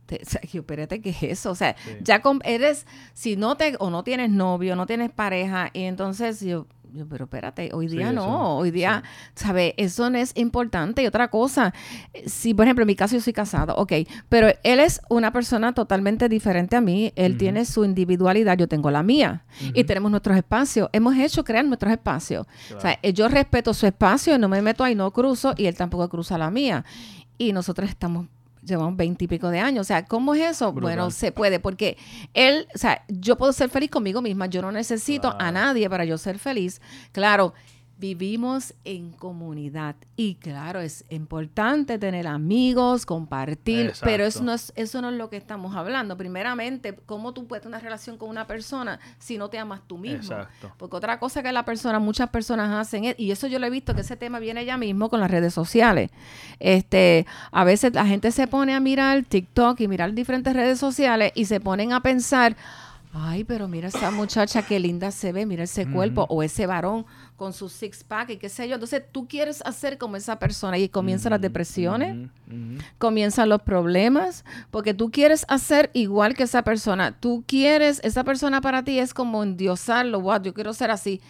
Te, 0.05 0.21
o 0.25 0.29
sea, 0.29 0.41
espérate, 0.41 1.01
¿qué 1.01 1.09
es 1.09 1.23
eso? 1.23 1.51
O 1.51 1.55
sea, 1.55 1.75
ya 2.01 2.21
eres, 2.43 2.85
si 3.13 3.35
no 3.35 3.55
te, 3.55 3.75
o 3.79 3.89
no 3.89 4.03
tienes 4.03 4.29
novio, 4.29 4.75
no 4.75 4.85
tienes 4.85 5.11
pareja, 5.11 5.69
y 5.73 5.83
entonces 5.83 6.41
yo, 6.41 6.67
pero 7.09 7.25
espérate, 7.25 7.69
hoy 7.73 7.87
día 7.87 8.11
no, 8.11 8.57
hoy 8.57 8.71
día, 8.71 9.03
¿sabes? 9.35 9.73
Eso 9.77 10.09
no 10.09 10.17
es 10.17 10.31
importante. 10.35 11.01
Y 11.01 11.07
otra 11.07 11.29
cosa, 11.29 11.73
si 12.25 12.53
por 12.53 12.65
ejemplo 12.65 12.83
en 12.83 12.87
mi 12.87 12.95
caso 12.95 13.15
yo 13.15 13.21
soy 13.21 13.33
casado, 13.33 13.73
ok, 13.75 13.93
pero 14.29 14.49
él 14.63 14.79
es 14.79 15.01
una 15.09 15.31
persona 15.33 15.73
totalmente 15.73 16.29
diferente 16.29 16.75
a 16.75 16.81
mí, 16.81 17.11
él 17.15 17.37
tiene 17.37 17.65
su 17.65 17.83
individualidad, 17.83 18.57
yo 18.57 18.67
tengo 18.67 18.91
la 18.91 19.03
mía, 19.03 19.43
y 19.73 19.83
tenemos 19.85 20.11
nuestros 20.11 20.37
espacios, 20.37 20.89
hemos 20.93 21.15
hecho 21.15 21.43
crear 21.43 21.65
nuestros 21.65 21.91
espacios. 21.91 22.45
O 22.75 22.79
sea, 22.79 22.99
yo 23.01 23.27
respeto 23.27 23.73
su 23.73 23.87
espacio, 23.87 24.37
no 24.37 24.47
me 24.47 24.61
meto 24.61 24.83
ahí, 24.83 24.95
no 24.95 25.11
cruzo, 25.11 25.53
y 25.57 25.65
él 25.65 25.75
tampoco 25.75 26.07
cruza 26.09 26.37
la 26.37 26.51
mía. 26.51 26.85
Y 27.37 27.51
nosotros 27.51 27.89
estamos 27.89 28.27
llevamos 28.65 28.95
veinte 28.95 29.25
y 29.25 29.27
pico 29.27 29.49
de 29.49 29.59
años. 29.59 29.81
O 29.81 29.83
sea, 29.83 30.05
¿cómo 30.05 30.35
es 30.35 30.55
eso? 30.55 30.71
Bueno, 30.71 31.11
se 31.11 31.31
puede, 31.31 31.59
porque 31.59 31.97
él, 32.33 32.67
o 32.73 32.77
sea, 32.77 33.03
yo 33.07 33.37
puedo 33.37 33.53
ser 33.53 33.69
feliz 33.69 33.89
conmigo 33.89 34.21
misma, 34.21 34.47
yo 34.47 34.61
no 34.61 34.71
necesito 34.71 35.35
a 35.39 35.51
nadie 35.51 35.89
para 35.89 36.05
yo 36.05 36.17
ser 36.17 36.39
feliz. 36.39 36.81
Claro, 37.11 37.53
vivimos 38.03 38.73
en 38.83 39.11
comunidad 39.11 39.95
y 40.17 40.35
claro, 40.35 40.81
es 40.81 41.05
importante 41.09 41.97
tener 41.97 42.27
amigos, 42.27 43.05
compartir, 43.05 43.93
pero 44.03 44.25
eso 44.25 44.43
no, 44.43 44.51
es, 44.51 44.73
eso 44.75 45.01
no 45.01 45.09
es 45.09 45.15
lo 45.15 45.29
que 45.29 45.37
estamos 45.37 45.73
hablando. 45.73 46.17
Primeramente, 46.17 46.97
¿cómo 47.05 47.33
tú 47.33 47.47
puedes 47.47 47.63
tener 47.63 47.77
una 47.77 47.81
relación 47.81 48.17
con 48.17 48.27
una 48.27 48.45
persona 48.45 48.99
si 49.19 49.37
no 49.37 49.49
te 49.49 49.57
amas 49.57 49.83
tú 49.87 49.97
mismo? 49.97 50.35
Exacto. 50.35 50.73
Porque 50.77 50.97
otra 50.97 51.17
cosa 51.17 51.41
que 51.41 51.53
la 51.53 51.63
persona, 51.63 51.97
muchas 51.99 52.29
personas 52.29 52.71
hacen, 52.71 53.05
es, 53.05 53.15
y 53.17 53.31
eso 53.31 53.47
yo 53.47 53.57
lo 53.57 53.67
he 53.67 53.69
visto, 53.69 53.95
que 53.95 54.01
ese 54.01 54.17
tema 54.17 54.39
viene 54.39 54.65
ya 54.65 54.75
mismo 54.75 55.09
con 55.09 55.21
las 55.21 55.31
redes 55.31 55.53
sociales. 55.53 56.11
Este, 56.59 57.25
a 57.53 57.63
veces 57.63 57.93
la 57.93 58.05
gente 58.05 58.33
se 58.33 58.47
pone 58.47 58.73
a 58.73 58.81
mirar 58.81 59.23
TikTok 59.23 59.79
y 59.79 59.87
mirar 59.87 60.11
diferentes 60.11 60.53
redes 60.53 60.77
sociales 60.77 61.31
y 61.35 61.45
se 61.45 61.61
ponen 61.61 61.93
a 61.93 62.01
pensar, 62.01 62.57
ay, 63.15 63.43
pero 63.43 63.67
mira 63.67 63.89
esa 63.89 64.09
muchacha 64.09 64.63
qué 64.63 64.79
linda 64.79 65.11
se 65.11 65.31
ve, 65.31 65.45
mira 65.45 65.63
ese 65.63 65.85
cuerpo, 65.85 66.25
o 66.29 66.41
ese 66.41 66.65
varón 66.65 67.05
con 67.37 67.53
su 67.53 67.69
six 67.69 68.03
pack 68.03 68.31
y 68.31 68.37
qué 68.37 68.49
sé 68.49 68.67
yo. 68.67 68.73
Entonces 68.73 69.03
tú 69.11 69.27
quieres 69.27 69.61
hacer 69.65 69.99
como 69.99 70.15
esa 70.15 70.39
persona 70.39 70.79
y 70.79 70.89
comienzan 70.89 71.31
las 71.31 71.41
depresiones, 71.41 72.29
comienzan 72.97 73.49
los 73.49 73.61
problemas, 73.61 74.43
porque 74.71 74.95
tú 74.95 75.11
quieres 75.11 75.45
hacer 75.47 75.91
igual 75.93 76.33
que 76.33 76.43
esa 76.43 76.63
persona. 76.63 77.15
Tú 77.19 77.43
quieres, 77.45 78.01
esa 78.03 78.23
persona 78.23 78.61
para 78.61 78.83
ti 78.83 78.97
es 78.97 79.13
como 79.13 79.43
endiosarlo, 79.43 80.19
wow, 80.19 80.41
yo 80.41 80.53
quiero 80.55 80.73
ser 80.73 80.89
así. 80.89 81.21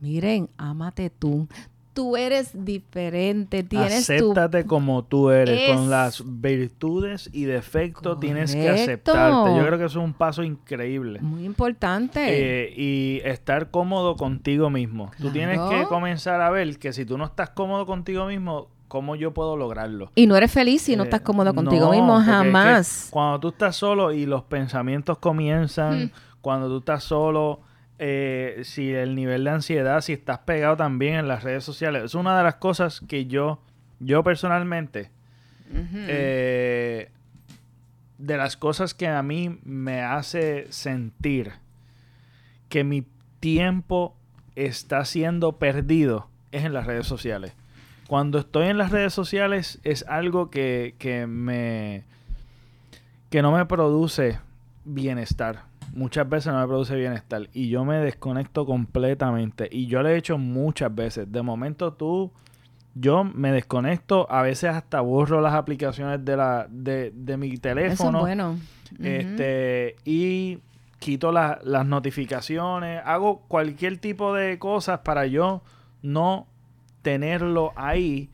Miren, 0.00 0.48
ámate 0.58 1.10
tú 1.10 1.48
tú 1.96 2.14
eres 2.14 2.50
diferente, 2.52 3.62
tienes 3.62 4.10
Acéptate 4.10 4.66
como 4.66 5.02
tú 5.02 5.30
eres, 5.30 5.74
con 5.74 5.88
las 5.88 6.22
virtudes 6.26 7.30
y 7.32 7.44
defectos 7.44 8.20
tienes 8.20 8.54
que 8.54 8.68
aceptarte. 8.68 9.56
Yo 9.56 9.64
creo 9.64 9.78
que 9.78 9.86
eso 9.86 10.00
es 10.00 10.04
un 10.04 10.12
paso 10.12 10.42
increíble. 10.42 11.20
Muy 11.22 11.46
importante. 11.46 12.20
Eh, 12.28 12.74
y 12.76 13.22
estar 13.24 13.70
cómodo 13.70 14.16
contigo 14.16 14.68
mismo. 14.68 15.10
Tú 15.18 15.30
tienes 15.30 15.58
que 15.58 15.84
comenzar 15.84 16.42
a 16.42 16.50
ver 16.50 16.78
que 16.78 16.92
si 16.92 17.06
tú 17.06 17.16
no 17.16 17.24
estás 17.24 17.48
cómodo 17.48 17.86
contigo 17.86 18.26
mismo, 18.26 18.68
¿cómo 18.88 19.16
yo 19.16 19.32
puedo 19.32 19.56
lograrlo? 19.56 20.10
Y 20.14 20.26
no 20.26 20.36
eres 20.36 20.52
feliz 20.52 20.82
si 20.82 20.96
no 20.96 21.04
eh, 21.04 21.06
estás 21.06 21.22
cómodo 21.22 21.54
contigo 21.54 21.92
mismo, 21.92 22.20
jamás. 22.20 23.08
cuando 23.10 23.40
tú 23.40 23.48
estás 23.48 23.74
solo 23.74 24.12
y 24.12 24.26
los 24.26 24.42
pensamientos 24.42 25.16
comienzan, 25.16 26.04
mm. 26.04 26.10
cuando 26.42 26.68
tú 26.68 26.76
estás 26.76 27.04
solo 27.04 27.60
eh, 27.98 28.60
si 28.64 28.92
el 28.92 29.14
nivel 29.14 29.44
de 29.44 29.50
ansiedad, 29.50 30.00
si 30.00 30.12
estás 30.12 30.40
pegado 30.40 30.76
también 30.76 31.14
en 31.14 31.28
las 31.28 31.42
redes 31.42 31.64
sociales. 31.64 32.04
Es 32.04 32.14
una 32.14 32.36
de 32.36 32.44
las 32.44 32.56
cosas 32.56 33.00
que 33.00 33.26
yo, 33.26 33.60
yo 34.00 34.22
personalmente, 34.22 35.10
eh, 35.72 37.10
de 38.18 38.36
las 38.36 38.56
cosas 38.56 38.94
que 38.94 39.08
a 39.08 39.22
mí 39.22 39.58
me 39.64 40.02
hace 40.02 40.70
sentir 40.70 41.52
que 42.68 42.84
mi 42.84 43.06
tiempo 43.40 44.16
está 44.54 45.04
siendo 45.04 45.58
perdido 45.58 46.28
es 46.52 46.64
en 46.64 46.72
las 46.72 46.86
redes 46.86 47.06
sociales. 47.06 47.52
Cuando 48.06 48.38
estoy 48.38 48.68
en 48.68 48.78
las 48.78 48.90
redes 48.90 49.12
sociales 49.12 49.80
es 49.82 50.04
algo 50.08 50.50
que, 50.50 50.94
que 50.98 51.26
me 51.26 52.04
que 53.30 53.42
no 53.42 53.52
me 53.52 53.66
produce 53.66 54.38
bienestar 54.84 55.64
muchas 55.92 56.28
veces 56.28 56.52
no 56.52 56.60
me 56.60 56.66
produce 56.66 56.96
bienestar 56.96 57.48
y 57.52 57.68
yo 57.68 57.84
me 57.84 57.96
desconecto 57.96 58.66
completamente 58.66 59.68
y 59.70 59.86
yo 59.86 60.02
lo 60.02 60.08
he 60.08 60.16
hecho 60.16 60.38
muchas 60.38 60.94
veces. 60.94 61.30
De 61.30 61.42
momento 61.42 61.92
tú, 61.92 62.32
yo 62.94 63.24
me 63.24 63.52
desconecto, 63.52 64.26
a 64.30 64.42
veces 64.42 64.70
hasta 64.70 65.00
borro 65.00 65.40
las 65.40 65.54
aplicaciones 65.54 66.24
de 66.24 66.36
la 66.36 66.66
de, 66.68 67.12
de 67.14 67.36
mi 67.36 67.56
teléfono. 67.56 68.20
bueno. 68.20 68.58
Este 69.02 69.96
y 70.04 70.60
quito 70.98 71.32
las 71.32 71.86
notificaciones, 71.86 73.02
hago 73.04 73.40
cualquier 73.48 73.98
tipo 73.98 74.34
de 74.34 74.58
cosas 74.58 75.00
para 75.00 75.26
yo 75.26 75.62
no 76.02 76.46
tenerlo 77.02 77.72
ahí 77.76 78.30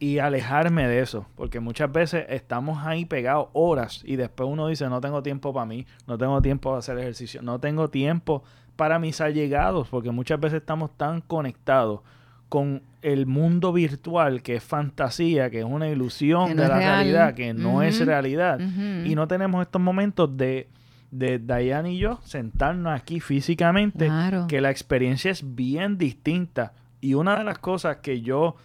y 0.00 0.18
alejarme 0.18 0.88
de 0.88 1.00
eso, 1.00 1.26
porque 1.36 1.60
muchas 1.60 1.92
veces 1.92 2.24
estamos 2.30 2.84
ahí 2.84 3.04
pegados 3.04 3.48
horas 3.52 4.02
y 4.04 4.16
después 4.16 4.48
uno 4.50 4.66
dice, 4.66 4.88
no 4.88 5.00
tengo 5.00 5.22
tiempo 5.22 5.52
para 5.52 5.66
mí, 5.66 5.86
no 6.06 6.16
tengo 6.16 6.40
tiempo 6.40 6.70
para 6.70 6.78
hacer 6.78 6.98
ejercicio, 6.98 7.42
no 7.42 7.60
tengo 7.60 7.88
tiempo 7.88 8.42
para 8.76 8.98
mis 8.98 9.20
allegados, 9.20 9.88
porque 9.88 10.10
muchas 10.10 10.40
veces 10.40 10.62
estamos 10.62 10.96
tan 10.96 11.20
conectados 11.20 12.00
con 12.48 12.82
el 13.02 13.26
mundo 13.26 13.74
virtual 13.74 14.42
que 14.42 14.56
es 14.56 14.64
fantasía, 14.64 15.50
que 15.50 15.58
es 15.58 15.66
una 15.66 15.88
ilusión 15.90 16.56
de 16.56 16.66
la 16.66 16.78
realidad, 16.78 17.34
que 17.34 17.52
no 17.52 17.82
es 17.82 18.04
realidad. 18.04 18.58
Y 19.04 19.14
no 19.14 19.28
tenemos 19.28 19.60
estos 19.60 19.82
momentos 19.82 20.34
de, 20.34 20.68
de 21.10 21.38
Diane 21.38 21.92
y 21.92 21.98
yo 21.98 22.20
sentarnos 22.24 22.98
aquí 22.98 23.20
físicamente, 23.20 24.10
que 24.48 24.62
la 24.62 24.70
experiencia 24.70 25.30
es 25.30 25.54
bien 25.54 25.98
distinta. 25.98 26.72
Y 27.02 27.12
una 27.12 27.36
de 27.36 27.44
las 27.44 27.58
cosas 27.58 27.98
que 27.98 28.22
yo 28.22 28.56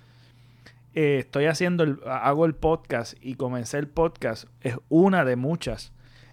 eh, 0.96 1.20
estoy 1.20 1.46
haciendo, 1.46 1.84
el, 1.84 2.00
hago 2.06 2.46
el 2.46 2.56
podcast 2.56 3.16
y 3.22 3.36
comencé 3.36 3.78
el 3.78 3.88
podcast, 3.88 4.46
es 4.62 4.78
una 4.88 5.26
de 5.26 5.36
muchas. 5.36 5.92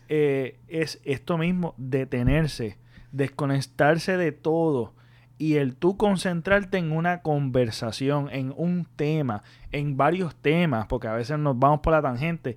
Eh, 0.09 0.61
es 0.68 1.01
esto 1.05 1.37
mismo, 1.37 1.75
detenerse, 1.79 2.79
desconectarse 3.11 4.16
de 4.16 4.31
todo 4.31 4.94
y 5.37 5.57
el 5.57 5.75
tú 5.75 5.96
concentrarte 5.96 6.79
en 6.79 6.92
una 6.92 7.22
conversación, 7.22 8.29
en 8.31 8.55
un 8.57 8.87
tema, 8.94 9.42
en 9.72 9.96
varios 9.96 10.37
temas, 10.37 10.87
porque 10.87 11.09
a 11.09 11.14
veces 11.14 11.40
nos 11.40 11.59
vamos 11.59 11.81
por 11.81 11.92
la 11.92 12.03
tangente, 12.03 12.57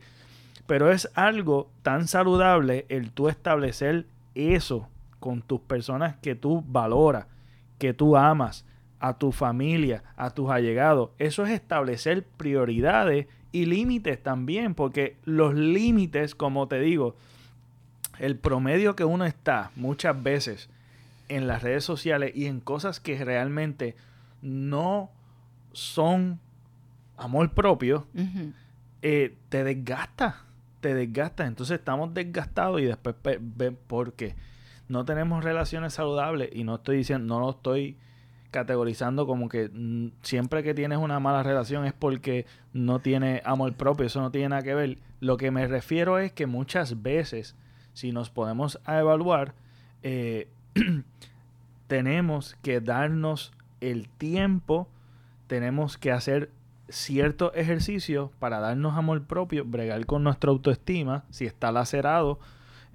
pero 0.68 0.91
es 0.91 1.10
algo 1.15 1.72
tan 1.82 2.08
saludable 2.08 2.86
el 2.89 3.12
tú 3.12 3.30
establecer 3.30 4.06
eso 4.36 4.89
con 5.20 5.41
tus 5.41 5.62
personas 5.62 6.18
que 6.18 6.36
tú 6.36 6.63
valoras, 6.68 7.26
que 7.80 7.96
tú 7.96 8.15
amas, 8.15 8.63
a 9.06 9.20
tu 9.20 9.32
familia, 9.32 10.04
a 10.18 10.32
tus 10.32 10.50
allegados. 10.50 11.12
Eso 11.20 11.46
es 11.46 11.52
establecer 11.52 12.26
prioridades 12.26 13.28
y 13.52 13.68
límites 13.68 14.22
también, 14.24 14.74
porque 14.74 15.15
los 15.26 15.54
límites, 15.54 16.34
como 16.34 16.68
te 16.68 16.80
digo, 16.80 17.15
el 18.18 18.36
promedio 18.36 18.96
que 18.96 19.06
uno 19.06 19.26
está 19.26 19.70
muchas 19.76 20.24
veces 20.24 20.70
en 21.30 21.46
las 21.46 21.62
redes 21.62 21.84
sociales 21.84 22.32
y 22.34 22.48
en 22.48 22.60
cosas 22.60 23.00
que 23.00 23.24
realmente 23.24 23.96
no 24.41 25.12
son 25.72 26.39
amor 27.15 27.52
propio, 27.52 28.08
eh, 29.04 29.36
te 29.50 29.63
desgasta, 29.63 30.46
te 30.82 30.96
desgasta. 30.96 31.46
Entonces 31.46 31.78
estamos 31.78 32.12
desgastados 32.15 32.82
y 32.82 32.86
después 32.86 33.15
ven 33.22 33.78
porque 33.86 34.36
no 34.89 35.06
tenemos 35.06 35.44
relaciones 35.44 35.94
saludables 35.94 36.50
y 36.54 36.63
no 36.63 36.78
estoy 36.78 36.98
diciendo, 36.98 37.36
no 37.36 37.39
lo 37.39 37.52
estoy 37.52 37.98
categorizando 38.56 39.28
como 39.28 39.50
que 39.50 39.70
mm, 39.70 40.12
siempre 40.22 40.63
que 40.63 40.74
tienes 40.74 40.98
una 40.98 41.20
mala 41.20 41.44
relación 41.44 41.84
es 41.84 41.91
porque 41.91 42.46
no 42.72 43.00
tiene 43.00 43.41
amor 43.44 43.74
propio, 43.74 44.06
eso 44.06 44.22
no 44.22 44.32
tiene 44.32 44.50
nada 44.50 44.62
que 44.62 44.74
ver. 44.74 44.98
Lo 45.20 45.36
que 45.36 45.52
me 45.52 45.68
refiero 45.68 46.20
es 46.20 46.32
que 46.32 46.48
muchas 46.48 47.04
veces, 47.04 47.54
si 47.91 48.13
nos 48.13 48.30
podemos 48.30 48.80
a 48.86 48.98
evaluar, 48.98 49.56
eh, 50.04 50.48
tenemos 51.88 52.56
que 52.62 52.80
darnos 52.80 53.52
el 53.82 54.08
tiempo, 54.08 54.88
tenemos 55.48 55.98
que 55.98 56.13
hacer 56.13 56.50
cierto 56.88 57.54
ejercicio 57.56 58.32
para 58.39 58.62
darnos 58.62 58.96
amor 58.96 59.22
propio, 59.24 59.65
bregar 59.65 60.06
con 60.06 60.24
nuestra 60.24 60.50
autoestima, 60.50 61.26
si 61.30 61.46
está 61.46 61.74
lacerado, 61.74 62.39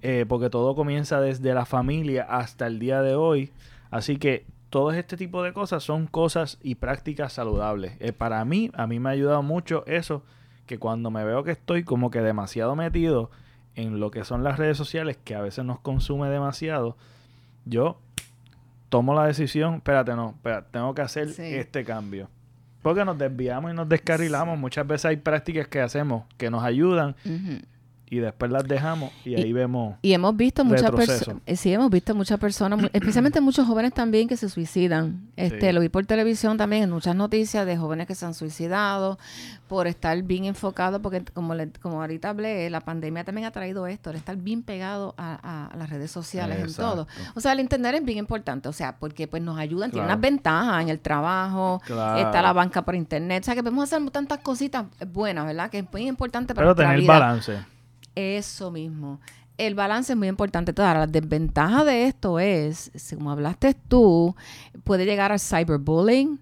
eh, 0.01 0.25
porque 0.27 0.49
todo 0.49 0.73
comienza 0.73 1.21
desde 1.21 1.53
la 1.53 1.65
familia 1.65 2.23
hasta 2.23 2.65
el 2.65 2.79
día 2.79 3.03
de 3.03 3.13
hoy. 3.13 3.51
Así 3.91 4.17
que 4.17 4.45
todo 4.71 4.93
este 4.93 5.17
tipo 5.17 5.43
de 5.43 5.51
cosas 5.51 5.83
son 5.83 6.07
cosas 6.07 6.57
y 6.63 6.75
prácticas 6.75 7.33
saludables. 7.33 7.97
Eh, 7.99 8.13
para 8.13 8.43
mí, 8.45 8.71
a 8.73 8.87
mí 8.87 8.99
me 8.99 9.09
ha 9.09 9.11
ayudado 9.11 9.43
mucho 9.43 9.85
eso, 9.85 10.23
que 10.65 10.79
cuando 10.79 11.11
me 11.11 11.25
veo 11.25 11.43
que 11.43 11.51
estoy 11.51 11.83
como 11.83 12.09
que 12.09 12.21
demasiado 12.21 12.75
metido 12.77 13.29
en 13.75 13.99
lo 13.99 14.11
que 14.11 14.23
son 14.23 14.45
las 14.45 14.57
redes 14.57 14.77
sociales, 14.77 15.17
que 15.23 15.35
a 15.35 15.41
veces 15.41 15.65
nos 15.65 15.81
consume 15.81 16.29
demasiado, 16.29 16.95
yo 17.65 17.99
tomo 18.87 19.13
la 19.13 19.25
decisión, 19.25 19.75
espérate, 19.75 20.15
no, 20.15 20.29
espérate, 20.37 20.69
tengo 20.71 20.95
que 20.95 21.01
hacer 21.01 21.27
este 21.37 21.83
cambio. 21.83 22.29
Porque 22.81 23.03
nos 23.03 23.17
desviamos 23.17 23.71
y 23.71 23.75
nos 23.75 23.89
descarrilamos. 23.89 24.57
Muchas 24.57 24.87
veces 24.87 25.05
hay 25.05 25.17
prácticas 25.17 25.67
que 25.67 25.81
hacemos 25.81 26.23
que 26.37 26.49
nos 26.49 26.63
ayudan 26.63 27.15
y 28.11 28.19
después 28.19 28.51
las 28.51 28.67
dejamos 28.67 29.09
y, 29.23 29.35
ahí 29.35 29.53
vemos 29.53 29.95
y 30.01 30.11
hemos 30.11 30.35
visto 30.35 30.65
muchas 30.65 30.91
personas 30.91 31.41
eh, 31.45 31.55
sí 31.55 31.71
hemos 31.71 31.89
visto 31.89 32.13
muchas 32.13 32.37
personas 32.39 32.89
especialmente 32.91 33.39
muchos 33.39 33.65
jóvenes 33.65 33.93
también 33.93 34.27
que 34.27 34.35
se 34.35 34.49
suicidan. 34.49 35.31
Este 35.37 35.71
lo 35.71 35.79
vi 35.79 35.87
por 35.87 36.05
televisión 36.05 36.57
también 36.57 36.83
en 36.83 36.91
muchas 36.91 37.15
noticias 37.15 37.65
de 37.65 37.77
jóvenes 37.77 38.07
que 38.07 38.15
se 38.15 38.25
han 38.25 38.33
suicidado 38.33 39.17
por 39.69 39.87
estar 39.87 40.21
bien 40.23 40.43
enfocados 40.43 40.99
porque 40.99 41.23
como 41.33 41.55
como 41.81 42.01
ahorita 42.01 42.29
hablé 42.29 42.69
la 42.69 42.81
pandemia 42.81 43.23
también 43.23 43.47
ha 43.47 43.51
traído 43.51 43.87
esto 43.87 44.09
el 44.09 44.17
estar 44.17 44.35
bien 44.35 44.61
pegado 44.61 45.15
a, 45.17 45.69
las 45.77 45.89
redes 45.89 46.11
sociales 46.11 46.59
en 46.59 46.73
todo. 46.75 47.07
O 47.35 47.39
sea 47.39 47.53
el 47.53 47.61
entender 47.61 47.95
es 47.95 48.03
bien 48.03 48.17
importante 48.17 48.67
o 48.67 48.73
sea 48.73 48.97
porque 48.97 49.29
pues 49.29 49.41
nos 49.41 49.57
ayudan 49.57 49.89
tiene 49.89 50.05
unas 50.05 50.19
ventajas 50.19 50.81
en 50.81 50.89
el 50.89 50.99
trabajo 50.99 51.81
está 51.85 52.41
la 52.41 52.51
banca 52.51 52.81
por 52.81 52.95
internet 52.95 53.43
o 53.43 53.45
sea 53.45 53.55
que 53.55 53.63
podemos 53.63 53.85
hacer 53.85 54.09
tantas 54.11 54.39
cositas 54.39 54.85
buenas 55.13 55.45
verdad 55.45 55.69
que 55.69 55.79
es 55.79 55.85
muy 55.93 56.09
importante 56.09 56.53
para 56.53 56.73
pero 56.73 56.75
tener 56.75 57.07
balance 57.07 57.71
eso 58.21 58.71
mismo. 58.71 59.19
El 59.57 59.75
balance 59.75 60.13
es 60.13 60.17
muy 60.17 60.27
importante. 60.27 60.73
Ahora, 60.81 61.01
la 61.01 61.07
desventaja 61.07 61.83
de 61.83 62.07
esto 62.07 62.39
es, 62.39 62.91
como 63.15 63.31
hablaste 63.31 63.75
tú, 63.75 64.35
puede 64.83 65.05
llegar 65.05 65.31
al 65.31 65.39
cyberbullying, 65.39 66.39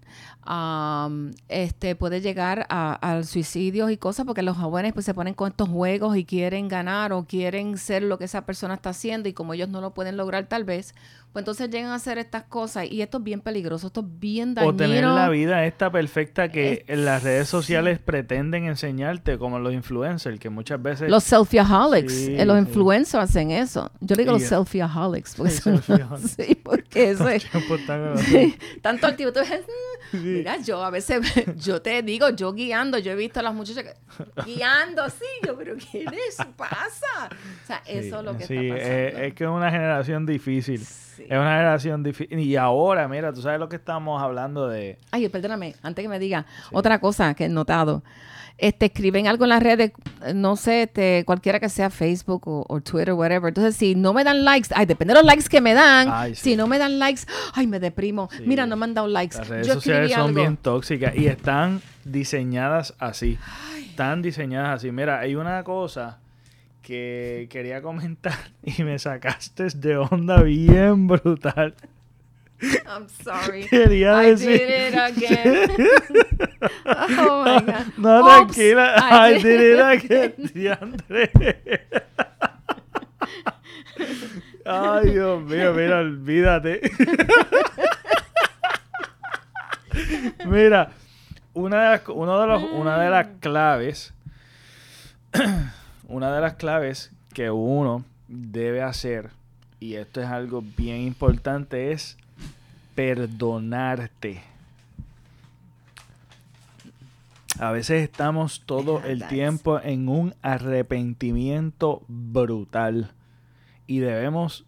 este 1.48 1.94
puede 1.94 2.20
llegar 2.20 2.66
a, 2.68 2.92
al 2.94 3.24
suicidio 3.24 3.90
y 3.90 3.96
cosas 3.96 4.26
porque 4.26 4.42
los 4.42 4.56
jóvenes 4.56 4.92
pues 4.92 5.06
se 5.06 5.14
ponen 5.14 5.34
con 5.34 5.50
estos 5.50 5.68
juegos 5.68 6.16
y 6.16 6.24
quieren 6.24 6.68
ganar 6.68 7.12
o 7.12 7.24
quieren 7.24 7.78
ser 7.78 8.02
lo 8.02 8.18
que 8.18 8.24
esa 8.24 8.44
persona 8.46 8.74
está 8.74 8.90
haciendo 8.90 9.28
y 9.28 9.32
como 9.32 9.54
ellos 9.54 9.68
no 9.68 9.80
lo 9.80 9.92
pueden 9.92 10.16
lograr 10.16 10.46
tal 10.46 10.64
vez, 10.64 10.94
pues 11.32 11.42
entonces 11.42 11.70
llegan 11.70 11.92
a 11.92 11.94
hacer 11.94 12.18
estas 12.18 12.42
cosas 12.42 12.90
y 12.90 13.02
esto 13.02 13.18
es 13.18 13.24
bien 13.24 13.40
peligroso, 13.40 13.86
esto 13.86 14.00
es 14.00 14.06
bien 14.18 14.54
dañino. 14.54 14.74
O 14.74 14.76
tener 14.76 15.04
la 15.04 15.28
vida 15.28 15.64
esta 15.64 15.90
perfecta 15.92 16.48
que 16.48 16.84
en 16.88 17.04
las 17.04 17.22
redes 17.22 17.48
sociales 17.48 18.00
pretenden 18.00 18.64
enseñarte, 18.64 19.38
como 19.38 19.60
los 19.60 19.72
influencers, 19.72 20.40
que 20.40 20.50
muchas 20.50 20.82
veces... 20.82 21.08
Los 21.08 21.22
selfieaholics, 21.22 22.12
eh, 22.28 22.44
los 22.44 22.58
influencers 22.58 23.22
hacen 23.22 23.52
eso. 23.52 23.92
Yo 24.00 24.16
digo 24.16 24.32
los 24.32 24.42
selfieaholics. 24.42 25.36
Porque 25.36 25.52
sí, 25.52 26.54
porque 26.64 27.10
eso 27.10 27.28
es... 27.28 27.46
tanto 28.82 29.06
el 29.06 29.14
tipo, 29.14 29.32
tú 29.32 29.38
mira, 30.12 30.58
yo 30.58 30.82
a 30.82 30.90
veces, 30.90 31.20
yo 31.56 31.80
te 31.82 32.02
digo, 32.02 32.30
yo 32.30 32.52
guiando, 32.52 32.98
yo 32.98 33.12
he 33.12 33.16
visto 33.16 33.40
a 33.40 33.42
las 33.42 33.54
muchachas 33.54 33.84
guiando 34.44 35.02
así, 35.02 35.24
yo, 35.46 35.56
pero 35.56 35.74
¿qué 35.76 36.04
les 36.04 36.36
pasa? 36.56 37.28
O 37.62 37.66
sea, 37.66 37.82
eso 37.86 38.18
es 38.18 38.24
lo 38.24 38.36
que 38.36 38.44
está 38.44 38.54
pasando. 38.54 38.76
Es, 38.76 39.14
es 39.18 39.34
que 39.34 39.44
es 39.44 39.50
una 39.50 39.70
generación 39.70 40.26
difícil. 40.26 40.80
Es 40.80 41.38
una 41.38 41.56
generación 41.56 42.02
difícil. 42.02 42.38
Y 42.38 42.56
ahora, 42.56 43.06
mira, 43.08 43.32
tú 43.32 43.42
sabes 43.42 43.60
lo 43.60 43.68
que 43.68 43.76
estamos 43.76 44.22
hablando 44.22 44.68
de... 44.68 44.98
Ay, 45.10 45.28
perdóname, 45.28 45.74
antes 45.82 46.02
que 46.02 46.08
me 46.08 46.18
diga, 46.18 46.46
otra 46.72 46.98
cosa 47.00 47.34
que 47.34 47.44
he 47.44 47.48
notado. 47.48 48.02
Este, 48.58 48.86
escriben 48.86 49.26
algo 49.26 49.44
en 49.44 49.50
las 49.50 49.62
redes, 49.62 49.92
no 50.34 50.56
sé, 50.56 50.82
este, 50.82 51.24
cualquiera 51.24 51.60
que 51.60 51.68
sea 51.68 51.90
Facebook 51.90 52.42
o, 52.46 52.80
Twitter, 52.80 53.14
whatever. 53.14 53.48
Entonces, 53.48 53.76
si 53.76 53.94
no 53.94 54.12
me 54.12 54.24
dan 54.24 54.44
likes, 54.44 54.68
ay, 54.74 54.86
depende 54.86 55.14
de 55.14 55.20
los 55.20 55.26
likes 55.26 55.48
que 55.48 55.60
me 55.60 55.74
dan. 55.74 56.34
Si 56.34 56.56
no 56.56 56.66
me 56.66 56.78
dan 56.78 56.98
likes, 56.98 57.22
ay, 57.54 57.66
me 57.66 57.80
deprimo. 57.80 58.28
Mira, 58.44 58.66
no 58.66 58.76
me 58.76 58.84
han 58.84 58.94
dado 58.94 59.08
likes. 59.08 59.36
Las 59.38 59.48
redes 59.48 59.66
sociales 59.66 60.12
son 60.12 60.34
bien 60.34 60.56
tóxicas 60.56 61.16
y 61.16 61.26
están 61.26 61.80
diseñadas 62.04 62.94
así. 62.98 63.38
Están 63.78 64.22
diseñadas 64.22 64.76
así. 64.76 64.92
Mira, 64.92 65.20
hay 65.20 65.34
una 65.34 65.62
cosa 65.64 66.18
que 66.82 67.48
quería 67.50 67.82
comentar 67.82 68.36
y 68.62 68.82
me 68.82 68.98
sacaste 68.98 69.68
de 69.74 69.96
onda 69.96 70.42
bien 70.42 71.06
brutal. 71.06 71.74
I'm 72.86 73.08
sorry. 73.08 73.64
Quería 73.70 74.16
decir. 74.18 74.50
I 74.50 74.58
did 74.58 74.70
it 74.70 74.94
again. 74.94 75.76
oh 77.18 77.44
my 77.44 77.60
God. 77.60 77.92
No, 77.98 78.22
tranquila. 78.22 78.94
I, 78.96 79.38
did, 79.38 79.60
it 79.60 79.80
again. 79.80 80.50
Ay, 84.66 85.10
Dios 85.10 85.42
mío, 85.42 85.72
mira, 85.74 85.98
olvídate. 86.00 86.80
mira, 90.46 90.90
una 91.54 91.82
de 91.82 91.90
las, 91.90 92.08
uno 92.08 92.40
de 92.40 92.46
los, 92.46 92.62
una 92.72 93.00
de 93.00 93.10
las 93.10 93.26
claves 93.40 94.14
una 96.08 96.34
de 96.34 96.40
las 96.40 96.54
claves 96.54 97.12
que 97.32 97.50
uno 97.50 98.04
debe 98.28 98.82
hacer, 98.82 99.30
y 99.78 99.94
esto 99.94 100.20
es 100.20 100.26
algo 100.26 100.62
bien 100.76 101.00
importante, 101.02 101.92
es 101.92 102.16
perdonarte. 103.00 104.42
A 107.58 107.70
veces 107.70 108.02
estamos 108.02 108.62
todo 108.66 109.02
el 109.02 109.26
tiempo 109.26 109.80
en 109.80 110.10
un 110.10 110.34
arrepentimiento 110.42 112.02
brutal 112.08 113.12
y 113.86 114.00
debemos 114.00 114.66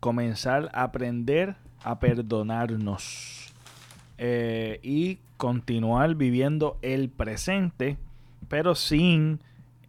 comenzar 0.00 0.68
a 0.74 0.82
aprender 0.82 1.56
a 1.82 1.98
perdonarnos 1.98 3.54
eh, 4.18 4.78
y 4.82 5.20
continuar 5.38 6.14
viviendo 6.14 6.76
el 6.82 7.08
presente, 7.08 7.96
pero 8.48 8.74
sin 8.74 9.40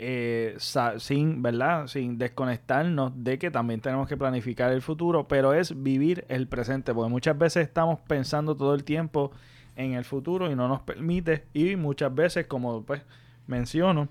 eh, 0.06 0.58
sin, 0.98 1.42
¿verdad? 1.42 1.88
Sin 1.88 2.18
desconectarnos 2.18 3.14
de 3.24 3.40
que 3.40 3.50
también 3.50 3.80
tenemos 3.80 4.10
que 4.10 4.18
planificar 4.18 4.74
el 4.74 4.82
futuro, 4.82 5.30
pero 5.30 5.54
es 5.54 5.82
vivir 5.82 6.26
el 6.28 6.48
presente, 6.48 6.94
porque 6.94 7.10
muchas 7.10 7.38
veces 7.38 7.66
estamos 7.66 8.02
pensando 8.02 8.56
todo 8.56 8.76
el 8.76 8.84
tiempo 8.84 9.32
en 9.78 9.94
el 9.94 10.04
futuro 10.04 10.52
y 10.52 10.56
no 10.56 10.68
nos 10.68 10.82
permite, 10.82 11.46
y 11.54 11.78
muchas 11.78 12.14
veces, 12.14 12.48
como 12.48 12.84
pues 12.84 13.02
menciono, 13.48 14.10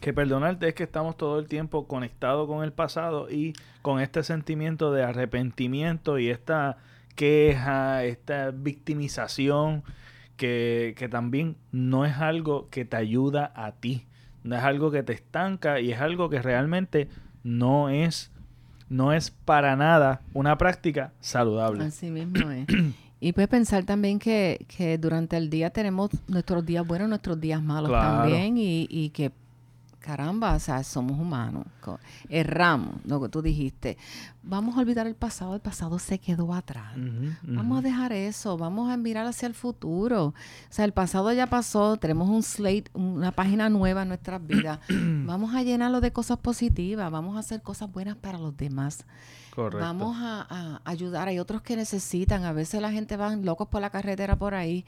que 0.00 0.12
perdonarte 0.12 0.68
es 0.68 0.74
que 0.74 0.84
estamos 0.84 1.16
todo 1.16 1.38
el 1.38 1.48
tiempo 1.48 1.88
conectados 1.88 2.46
con 2.46 2.62
el 2.62 2.72
pasado 2.72 3.30
y 3.30 3.54
con 3.80 4.00
este 4.00 4.22
sentimiento 4.22 4.92
de 4.92 5.04
arrepentimiento 5.04 6.18
y 6.18 6.28
esta 6.28 6.76
queja, 7.14 8.04
esta 8.04 8.50
victimización, 8.50 9.84
que, 10.36 10.94
que 10.98 11.08
también 11.08 11.56
no 11.72 12.04
es 12.04 12.18
algo 12.18 12.68
que 12.68 12.84
te 12.84 12.96
ayuda 12.96 13.50
a 13.56 13.72
ti 13.72 14.07
no 14.44 14.56
es 14.56 14.62
algo 14.62 14.90
que 14.90 15.02
te 15.02 15.12
estanca 15.12 15.80
y 15.80 15.92
es 15.92 16.00
algo 16.00 16.28
que 16.28 16.40
realmente 16.40 17.08
no 17.42 17.88
es, 17.88 18.30
no 18.88 19.12
es 19.12 19.30
para 19.30 19.76
nada 19.76 20.22
una 20.34 20.58
práctica 20.58 21.12
saludable. 21.20 21.84
Así 21.84 22.10
mismo 22.10 22.50
es. 22.50 22.66
Y 23.20 23.32
puedes 23.32 23.48
pensar 23.48 23.84
también 23.84 24.18
que, 24.18 24.64
que, 24.76 24.96
durante 24.96 25.36
el 25.36 25.50
día 25.50 25.70
tenemos 25.70 26.10
nuestros 26.28 26.64
días 26.64 26.86
buenos, 26.86 27.08
nuestros 27.08 27.40
días 27.40 27.60
malos 27.62 27.90
también, 27.90 28.56
y, 28.58 28.86
y 28.88 29.10
que 29.10 29.32
caramba, 30.00 30.54
o 30.54 30.58
sea, 30.60 30.82
somos 30.84 31.18
humanos, 31.18 31.66
erramos, 32.28 32.96
lo 33.04 33.20
que 33.20 33.28
tú 33.28 33.42
dijiste. 33.42 33.98
Vamos 34.42 34.76
a 34.76 34.80
olvidar 34.80 35.06
el 35.06 35.14
pasado, 35.14 35.54
el 35.54 35.60
pasado 35.60 35.98
se 35.98 36.18
quedó 36.18 36.54
atrás. 36.54 36.94
Vamos 37.42 37.78
a 37.78 37.82
dejar 37.82 38.12
eso, 38.12 38.56
vamos 38.56 38.90
a 38.90 38.96
mirar 38.96 39.26
hacia 39.26 39.46
el 39.46 39.54
futuro. 39.54 40.26
O 40.26 40.34
sea, 40.70 40.84
el 40.84 40.92
pasado 40.92 41.32
ya 41.32 41.46
pasó, 41.46 41.96
tenemos 41.96 42.28
un 42.28 42.42
slate, 42.42 42.90
una 42.94 43.32
página 43.32 43.68
nueva 43.68 44.02
en 44.02 44.08
nuestras 44.08 44.44
vidas. 44.46 44.78
vamos 44.88 45.54
a 45.54 45.62
llenarlo 45.62 46.00
de 46.00 46.12
cosas 46.12 46.38
positivas, 46.38 47.10
vamos 47.10 47.36
a 47.36 47.40
hacer 47.40 47.62
cosas 47.62 47.92
buenas 47.92 48.16
para 48.16 48.38
los 48.38 48.56
demás. 48.56 49.04
Vamos 49.80 50.16
a, 50.18 50.80
ayudar. 50.84 51.28
Hay 51.28 51.38
otros 51.38 51.62
que 51.62 51.76
necesitan. 51.76 52.44
A 52.44 52.52
veces 52.52 52.80
la 52.80 52.90
gente 52.92 53.16
va 53.16 53.34
locos 53.36 53.68
por 53.68 53.80
la 53.80 53.90
carretera 53.90 54.36
por 54.36 54.54
ahí. 54.54 54.84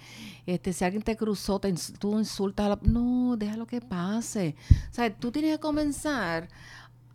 Este, 0.47 0.73
si 0.73 0.85
alguien 0.85 1.03
te 1.03 1.17
cruzó, 1.17 1.59
te, 1.59 1.73
tú 1.99 2.19
insultas. 2.19 2.79
no, 2.83 3.37
deja 3.37 3.57
lo 3.57 3.67
que 3.67 3.81
pase. 3.81 4.55
O 4.91 4.95
sea, 4.95 5.15
tú 5.15 5.33
tienes 5.33 5.53
que 5.53 5.61
comenzar 5.61 6.49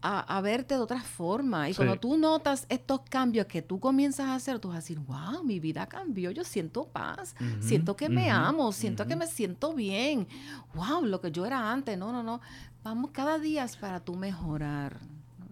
a, 0.07 0.41
verte 0.41 0.75
de 0.75 0.81
otra 0.81 1.01
forma. 1.01 1.69
Y 1.69 1.73
cuando 1.73 1.99
tú 1.99 2.17
notas 2.17 2.65
estos 2.69 3.01
cambios 3.09 3.47
que 3.47 3.61
tú 3.61 3.79
comienzas 3.79 4.27
a 4.27 4.35
hacer, 4.35 4.59
tú 4.59 4.67
vas 4.67 4.77
a 4.77 4.79
decir, 4.81 4.99
wow, 4.99 5.43
mi 5.43 5.59
vida 5.59 5.87
cambió, 5.87 6.31
yo 6.31 6.43
siento 6.43 6.85
paz, 6.85 7.35
siento 7.59 7.95
que 7.95 8.07
me 8.07 8.29
amo, 8.29 8.71
siento 8.71 9.07
que 9.07 9.15
me 9.15 9.27
siento 9.27 9.73
bien. 9.73 10.27
Wow, 10.75 11.05
lo 11.05 11.21
que 11.21 11.31
yo 11.31 11.45
era 11.45 11.71
antes, 11.71 11.97
no, 11.97 12.11
no, 12.11 12.21
no. 12.21 12.39
Vamos 12.83 13.11
cada 13.11 13.39
día 13.39 13.63
es 13.63 13.77
para 13.77 13.99
tú 13.99 14.15
mejorar 14.15 14.99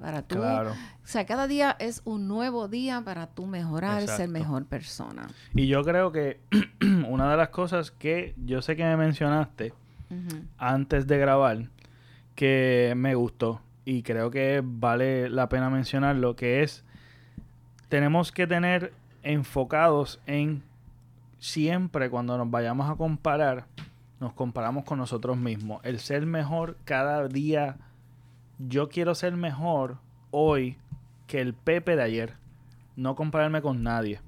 para 0.03 0.21
tú. 0.21 0.37
O 0.37 0.75
sea, 1.05 1.25
cada 1.25 1.47
día 1.47 1.77
es 1.79 2.01
un 2.03 2.27
nuevo 2.27 2.67
día 2.67 3.01
para 3.05 3.27
tú 3.27 3.45
mejorar, 3.45 4.05
ser 4.05 4.27
mejor 4.27 4.65
persona. 4.65 5.29
Y 5.55 5.67
yo 5.67 5.81
creo 5.81 6.11
que 6.11 6.41
una 7.07 7.31
de 7.31 7.37
las 7.37 7.49
cosas 7.49 7.91
que 7.91 8.35
yo 8.45 8.61
sé 8.61 8.75
que 8.75 8.83
me 8.83 8.97
mencionaste 8.97 9.73
antes 10.57 11.07
de 11.07 11.17
grabar, 11.17 11.69
que 12.35 12.93
me 12.97 13.15
gustó 13.15 13.61
y 13.85 14.03
creo 14.03 14.29
que 14.29 14.61
vale 14.61 15.29
la 15.29 15.47
pena 15.47 15.69
mencionarlo, 15.69 16.35
que 16.35 16.63
es, 16.63 16.83
tenemos 17.87 18.33
que 18.33 18.45
tener 18.45 18.91
enfocados 19.23 20.19
en 20.25 20.63
siempre 21.39 22.09
cuando 22.09 22.37
nos 22.37 22.51
vayamos 22.51 22.89
a 22.89 22.95
comparar, 22.95 23.67
nos 24.19 24.33
comparamos 24.33 24.83
con 24.83 24.97
nosotros 24.97 25.37
mismos. 25.37 25.79
El 25.85 25.99
ser 25.99 26.25
mejor 26.25 26.75
cada 26.83 27.29
día 27.29 27.77
yo 28.59 28.89
quiero 28.89 29.15
ser 29.15 29.35
mejor 29.35 29.97
hoy 30.31 30.77
que 31.27 31.41
el 31.41 31.53
Pepe 31.53 31.95
de 31.95 32.03
ayer. 32.03 32.33
No 32.95 33.15
compararme 33.15 33.61
con 33.61 33.83
nadie. 33.83 34.19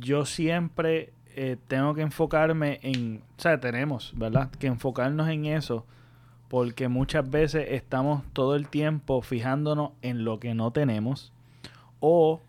Yo 0.00 0.24
siempre 0.24 1.12
eh, 1.34 1.56
tengo 1.68 1.94
que 1.94 2.02
enfocarme 2.02 2.80
en, 2.82 3.22
o 3.38 3.40
sea, 3.40 3.60
tenemos, 3.60 4.12
¿verdad? 4.16 4.50
Que 4.50 4.66
enfocarnos 4.66 5.28
en 5.28 5.46
eso. 5.46 5.86
porque 6.48 6.88
muchas 6.88 7.30
veces 7.30 7.66
estamos 7.70 8.22
todo 8.34 8.56
el 8.56 8.68
tiempo 8.68 9.22
fijándonos 9.22 9.92
en 10.02 10.24
lo 10.24 10.38
que 10.38 10.54
no 10.54 10.70
tenemos 10.70 11.32
o 12.00 12.42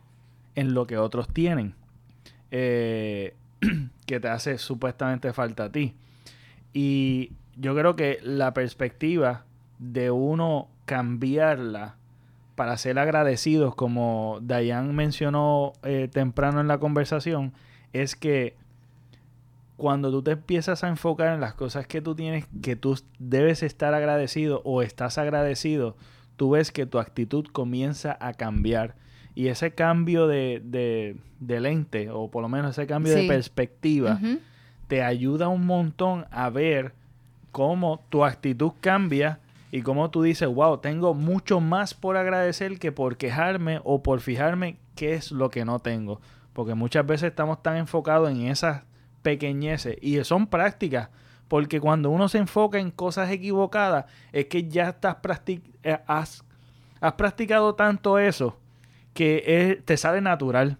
en 0.56 0.74
lo 0.74 0.88
que 0.88 0.98
otros 0.98 1.30
tienen, 1.30 1.74
eh, 2.52 3.34
que 4.06 4.20
te 4.20 4.28
hace 4.28 4.58
supuestamente 4.58 5.32
falta 5.32 5.66
a 5.66 5.72
ti. 5.72 5.94
Y 6.74 7.32
yo 7.56 7.76
creo 7.76 7.96
que 7.96 8.20
la 8.24 8.54
perspectiva 8.54 9.46
de 9.84 10.12
uno 10.12 10.70
cambiarla 10.86 11.96
para 12.56 12.78
ser 12.78 13.00
agradecidos, 13.00 13.76
como 13.76 14.40
Dayan 14.42 14.96
mencionó 14.96 15.74
eh, 15.84 16.08
temprano 16.12 16.62
en 16.62 16.68
la 16.68 16.78
conversación, 16.78 17.54
es 17.92 18.16
que 18.16 18.56
cuando 19.76 20.12
tú 20.12 20.22
te 20.22 20.32
empiezas 20.32 20.84
a 20.84 20.88
enfocar 20.88 21.34
en 21.34 21.42
las 21.42 21.56
cosas 21.56 21.88
que 21.88 22.02
tú 22.02 22.16
tienes, 22.16 22.46
que 22.62 22.76
tú 22.76 23.00
debes 23.20 23.64
estar 23.64 23.94
agradecido 23.94 24.62
o 24.64 24.82
estás 24.82 25.18
agradecido, 25.18 25.98
tú 26.38 26.52
ves 26.52 26.72
que 26.72 26.86
tu 26.86 27.00
actitud 27.00 27.46
comienza 27.52 28.18
a 28.20 28.34
cambiar. 28.34 28.96
Y 29.36 29.48
ese 29.48 29.74
cambio 29.74 30.28
de, 30.28 30.62
de, 30.64 31.60
lente, 31.60 32.12
o 32.12 32.30
por 32.30 32.44
lo 32.44 32.50
menos 32.50 32.78
ese 32.78 32.86
cambio 32.86 33.16
de 33.16 33.28
perspectiva, 33.28 34.20
te 34.88 35.02
ayuda 35.02 35.48
un 35.48 35.66
montón 35.66 36.26
a 36.30 36.52
ver 36.52 36.94
cómo 37.52 38.00
tu 38.10 38.24
actitud 38.24 38.74
cambia 38.80 39.40
y 39.76 39.82
cómo 39.82 40.12
tú 40.12 40.22
dices, 40.22 40.48
wow, 40.48 40.78
tengo 40.78 41.16
mucho 41.16 41.60
más 41.60 41.96
por 41.96 42.16
agradecer 42.16 42.78
que 42.78 42.92
por 42.92 43.18
quejarme 43.18 43.82
o 43.84 44.04
por 44.04 44.20
fijarme 44.22 44.78
qué 44.94 45.16
es 45.16 45.32
lo 45.32 45.50
que 45.50 45.66
no 45.66 45.80
tengo. 45.80 46.22
Porque 46.54 46.76
muchas 46.76 47.08
veces 47.08 47.32
estamos 47.32 47.64
tan 47.64 47.78
enfocados 47.78 48.30
en 48.30 48.46
esas 48.46 48.84
pequeñeces 49.24 49.98
y 50.00 50.24
son 50.26 50.46
prácticas. 50.46 51.10
Porque 51.48 51.82
cuando 51.82 52.12
uno 52.12 52.30
se 52.30 52.38
enfoca 52.38 52.78
en 52.78 52.92
cosas 52.92 53.32
equivocadas, 53.32 54.06
es 54.32 54.46
que 54.46 54.70
ya 54.70 54.90
estás 54.90 55.18
eh, 55.48 55.98
has, 56.06 56.46
has, 57.02 57.14
practicado 57.14 57.74
tanto 57.74 58.20
eso 58.20 58.60
que 59.16 59.82
te 59.86 59.98
sale 59.98 60.22
natural. 60.22 60.78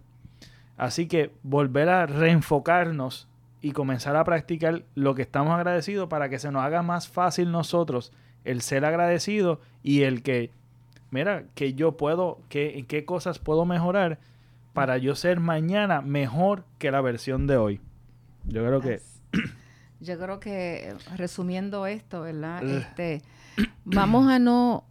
Así 0.76 1.08
que 1.08 1.32
volver 1.42 1.88
a 1.88 2.06
reenfocarnos 2.06 3.26
y 3.60 3.72
comenzar 3.72 4.14
a 4.14 4.22
practicar 4.22 4.84
lo 4.94 5.16
que 5.16 5.22
estamos 5.22 5.52
agradecidos 5.52 6.08
para 6.08 6.28
que 6.28 6.38
se 6.38 6.52
nos 6.52 6.62
haga 6.62 6.82
más 6.82 7.08
fácil 7.08 7.50
nosotros 7.50 8.12
el 8.44 8.60
ser 8.60 8.84
agradecido 8.84 9.60
y 9.82 10.02
el 10.02 10.22
que, 10.22 10.50
mira, 11.10 11.44
que 11.54 11.74
yo 11.74 11.96
puedo, 11.96 12.38
que, 12.48 12.78
en 12.78 12.86
qué 12.86 13.04
cosas 13.04 13.38
puedo 13.38 13.64
mejorar 13.64 14.18
para 14.72 14.98
yo 14.98 15.14
ser 15.14 15.40
mañana 15.40 16.02
mejor 16.02 16.64
que 16.78 16.90
la 16.90 17.00
versión 17.00 17.46
de 17.46 17.56
hoy. 17.56 17.80
Yo 18.46 18.64
creo 18.64 18.80
que... 18.80 19.00
Yo 20.00 20.18
creo 20.18 20.38
que 20.38 20.94
resumiendo 21.16 21.86
esto, 21.86 22.22
¿verdad? 22.22 22.62
este, 22.62 23.22
vamos 23.84 24.28
a 24.28 24.38
no... 24.38 24.84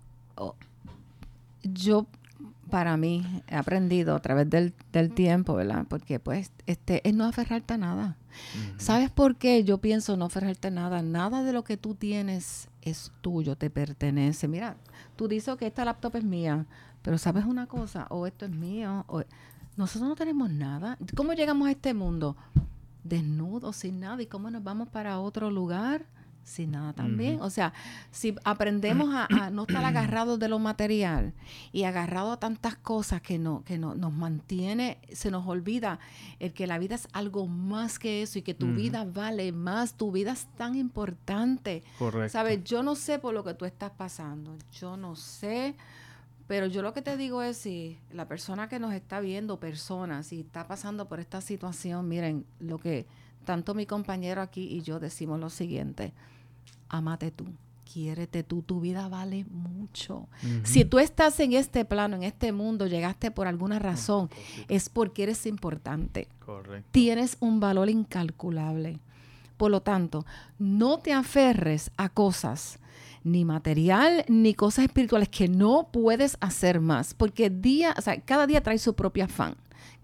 Yo, 1.61 2.07
para 2.71 2.97
mí, 2.97 3.43
he 3.47 3.55
aprendido 3.55 4.15
a 4.15 4.21
través 4.21 4.49
del, 4.49 4.73
tiempo, 5.13 5.53
¿verdad? 5.55 5.85
Porque 5.87 6.19
pues, 6.19 6.51
este, 6.65 7.07
es 7.07 7.13
no 7.13 7.25
aferrarte 7.25 7.75
a 7.75 7.77
nada. 7.77 8.17
¿Sabes 8.77 9.11
por 9.11 9.35
qué 9.35 9.63
yo 9.63 9.77
pienso 9.77 10.17
no 10.17 10.25
aferrarte 10.25 10.69
a 10.69 10.71
nada? 10.71 11.03
Nada 11.03 11.43
de 11.43 11.53
lo 11.53 11.63
que 11.63 11.77
tú 11.77 11.93
tienes 11.93 12.69
es 12.85 13.11
tuyo, 13.21 13.55
te 13.55 13.69
pertenece. 13.69 14.47
Mira, 14.47 14.77
tú 15.15 15.27
dices 15.27 15.55
que 15.57 15.67
esta 15.67 15.85
laptop 15.85 16.15
es 16.17 16.23
mía, 16.23 16.65
pero 17.01 17.17
¿sabes 17.17 17.45
una 17.45 17.67
cosa? 17.67 18.07
O 18.09 18.27
esto 18.27 18.45
es 18.45 18.51
mío, 18.51 19.05
o... 19.07 19.23
Nosotros 19.75 20.07
no 20.07 20.15
tenemos 20.15 20.51
nada. 20.51 20.99
¿Cómo 21.15 21.33
llegamos 21.33 21.67
a 21.67 21.71
este 21.71 21.95
mundo? 21.95 22.37
desnudos, 23.03 23.75
sin 23.75 23.99
nada. 23.99 24.21
¿Y 24.21 24.27
cómo 24.27 24.49
nos 24.49 24.63
vamos 24.63 24.89
para 24.89 25.19
otro 25.19 25.51
lugar? 25.51 26.05
Sin 26.43 26.71
nada 26.71 26.93
también. 26.93 27.39
O 27.41 27.49
sea, 27.49 27.73
si 28.11 28.35
aprendemos 28.43 29.09
a, 29.13 29.49
no 29.49 29.63
estar 29.63 29.83
agarrados 29.85 30.37
de 30.39 30.49
lo 30.49 30.59
material 30.59 31.33
y 31.71 31.83
agarrados 31.83 32.33
a 32.33 32.39
tantas 32.39 32.75
cosas 32.75 33.21
que, 33.21 33.39
no, 33.39 33.63
que 33.63 33.77
no, 33.77 33.95
nos 33.95 34.11
mantiene, 34.11 34.99
se 35.11 35.31
nos 35.31 35.47
olvida 35.47 35.99
el 36.39 36.53
que 36.53 36.67
la 36.67 36.79
vida 36.79 36.95
es 36.95 37.07
algo 37.13 37.47
más 37.47 37.97
que 37.97 38.21
eso 38.21 38.39
y 38.39 38.41
que 38.41 38.53
tu 38.53 38.67
vida 38.73 39.05
vale 39.05 39.51
más, 39.51 39.95
tu 39.95 40.11
vida 40.11 40.33
es 40.33 40.47
tan 40.57 40.75
importante. 40.75 41.83
Correcto. 41.97 42.33
¿Sabes? 42.33 42.63
Yo 42.63 42.83
no 42.83 42.95
sé 42.95 43.19
por 43.19 43.33
lo 43.33 43.43
que 43.43 43.53
tú 43.53 43.65
estás 43.65 43.91
pasando. 43.91 44.57
Yo 44.71 44.97
no 44.97 45.15
sé 45.15 45.75
pero 46.47 46.67
yo 46.67 46.81
lo 46.81 46.93
que 46.93 47.01
te 47.01 47.17
digo 47.17 47.41
es 47.41 47.57
si 47.57 47.97
la 48.11 48.27
persona 48.27 48.67
que 48.67 48.79
nos 48.79 48.93
está 48.93 49.19
viendo, 49.19 49.59
persona, 49.59 50.23
si 50.23 50.41
está 50.41 50.67
pasando 50.67 51.07
por 51.07 51.19
esta 51.19 51.41
situación, 51.41 52.07
miren, 52.07 52.45
lo 52.59 52.79
que 52.79 53.07
tanto 53.43 53.73
mi 53.73 53.85
compañero 53.85 54.41
aquí 54.41 54.63
y 54.63 54.81
yo 54.81 54.99
decimos 54.99 55.39
lo 55.39 55.49
siguiente, 55.49 56.13
amate 56.89 57.31
tú, 57.31 57.45
quiérete 57.91 58.43
tú, 58.43 58.61
tu 58.61 58.79
vida 58.79 59.07
vale 59.07 59.45
mucho. 59.51 60.27
Si 60.63 60.85
tú 60.85 60.99
estás 60.99 61.39
en 61.39 61.53
este 61.53 61.85
plano, 61.85 62.15
en 62.15 62.23
este 62.23 62.51
mundo, 62.51 62.87
llegaste 62.87 63.31
por 63.31 63.47
alguna 63.47 63.79
razón, 63.79 64.29
es 64.67 64.89
porque 64.89 65.23
eres 65.23 65.45
importante. 65.45 66.27
Correcto. 66.45 66.87
Tienes 66.91 67.37
un 67.39 67.59
valor 67.59 67.89
incalculable. 67.89 68.99
Por 69.57 69.71
lo 69.71 69.81
tanto, 69.81 70.25
no 70.57 70.99
te 70.99 71.13
aferres 71.13 71.91
a 71.95 72.09
cosas 72.09 72.79
ni 73.23 73.45
material, 73.45 74.25
ni 74.27 74.53
cosas 74.53 74.85
espirituales 74.85 75.29
que 75.29 75.47
no 75.47 75.89
puedes 75.91 76.37
hacer 76.41 76.81
más, 76.81 77.13
porque 77.13 77.49
día, 77.49 77.93
o 77.97 78.01
sea, 78.01 78.19
cada 78.19 78.47
día 78.47 78.61
trae 78.61 78.77
su 78.77 78.95
propio 78.95 79.25
afán 79.25 79.55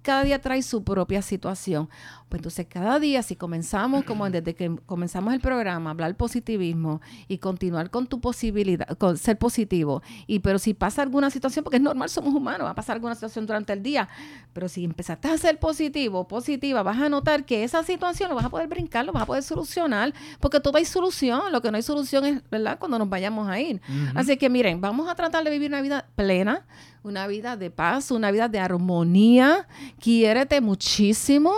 cada 0.02 0.24
día 0.24 0.40
trae 0.40 0.62
su 0.62 0.84
propia 0.84 1.22
situación. 1.22 1.90
Pues 2.30 2.40
entonces 2.40 2.68
cada 2.70 3.00
día, 3.00 3.24
si 3.24 3.36
comenzamos, 3.36 4.04
como 4.04 4.30
desde 4.30 4.54
que 4.56 4.76
comenzamos 4.86 5.34
el 5.34 5.40
programa, 5.40 5.92
hablar 5.92 6.16
positivismo 6.16 7.02
y 7.28 7.40
continuar 7.40 7.90
con 7.90 8.08
tu 8.08 8.22
posibilidad, 8.22 8.88
con 8.98 9.18
ser 9.18 9.38
positivo, 9.38 10.02
y 10.28 10.40
pero 10.40 10.60
si 10.60 10.74
pasa 10.74 11.02
alguna 11.02 11.30
situación, 11.30 11.64
porque 11.64 11.78
es 11.78 11.84
normal, 11.84 12.10
somos 12.10 12.34
humanos, 12.34 12.68
va 12.68 12.72
a 12.72 12.76
pasar 12.76 12.96
alguna 12.96 13.16
situación 13.16 13.46
durante 13.46 13.74
el 13.74 13.82
día, 13.82 14.08
pero 14.54 14.70
si 14.70 14.84
empezaste 14.84 15.28
a 15.28 15.38
ser 15.38 15.60
positivo, 15.60 16.28
positiva, 16.28 16.84
vas 16.84 17.00
a 17.00 17.10
notar 17.10 17.46
que 17.46 17.64
esa 17.64 17.84
situación 17.84 18.30
lo 18.30 18.36
vas 18.36 18.46
a 18.46 18.50
poder 18.50 18.68
brincar, 18.68 19.06
lo 19.06 19.12
vas 19.12 19.24
a 19.24 19.26
poder 19.26 19.44
solucionar, 19.44 20.14
porque 20.40 20.60
todo 20.60 20.78
hay 20.78 20.86
solución, 20.86 21.52
lo 21.52 21.62
que 21.62 21.72
no 21.72 21.78
hay 21.78 21.84
solución 21.84 22.26
es, 22.26 22.50
¿verdad?, 22.50 22.78
cuando 22.80 23.00
nos 23.00 23.10
vayamos 23.10 23.48
a 23.50 23.60
ir. 23.60 23.82
Así 24.16 24.38
que 24.38 24.50
miren, 24.50 24.82
vamos 24.82 25.10
a 25.10 25.16
tratar 25.16 25.44
de 25.44 25.50
vivir 25.50 25.70
una 25.70 25.82
vida 25.82 26.08
plena, 26.16 26.66
una 27.04 27.28
vida 27.28 27.58
de 27.58 27.72
paz, 27.72 28.12
una 28.12 28.32
vida 28.32 28.48
de 28.50 28.60
armonía. 28.60 29.68
Quiérete 30.00 30.62
muchísimo. 30.62 31.52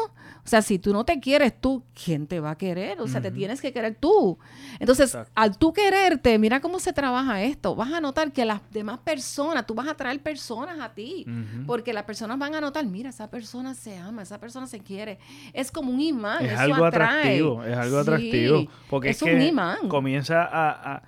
O 0.43 0.47
sea, 0.47 0.63
si 0.63 0.79
tú 0.79 0.91
no 0.91 1.05
te 1.05 1.19
quieres 1.19 1.53
tú, 1.61 1.83
¿quién 1.93 2.25
te 2.25 2.39
va 2.39 2.51
a 2.51 2.57
querer? 2.57 2.99
O 2.99 3.07
sea, 3.07 3.21
te 3.21 3.29
tienes 3.29 3.61
que 3.61 3.71
querer 3.71 3.95
tú. 3.95 4.39
Entonces, 4.79 5.15
al 5.35 5.57
tú 5.57 5.71
quererte, 5.71 6.39
mira 6.39 6.59
cómo 6.59 6.79
se 6.79 6.93
trabaja 6.93 7.43
esto. 7.43 7.75
Vas 7.75 7.93
a 7.93 8.01
notar 8.01 8.31
que 8.31 8.43
las 8.43 8.59
demás 8.71 8.97
personas, 8.99 9.67
tú 9.67 9.75
vas 9.75 9.87
a 9.87 9.93
traer 9.93 10.19
personas 10.19 10.79
a 10.79 10.93
ti, 10.95 11.27
porque 11.67 11.93
las 11.93 12.05
personas 12.05 12.39
van 12.39 12.55
a 12.55 12.61
notar, 12.61 12.85
mira, 12.87 13.11
esa 13.11 13.29
persona 13.29 13.75
se 13.75 13.97
ama, 13.97 14.23
esa 14.23 14.39
persona 14.39 14.65
se 14.65 14.79
quiere. 14.79 15.19
Es 15.53 15.71
como 15.71 15.91
un 15.91 16.01
imán. 16.01 16.43
Es 16.43 16.57
algo 16.57 16.85
atractivo, 16.85 17.63
es 17.63 17.77
algo 17.77 17.99
atractivo. 17.99 18.67
Porque 18.89 19.09
es, 19.11 19.21
un 19.21 19.41
imán. 19.41 19.87
Comienza 19.89 20.49
a 20.51 21.03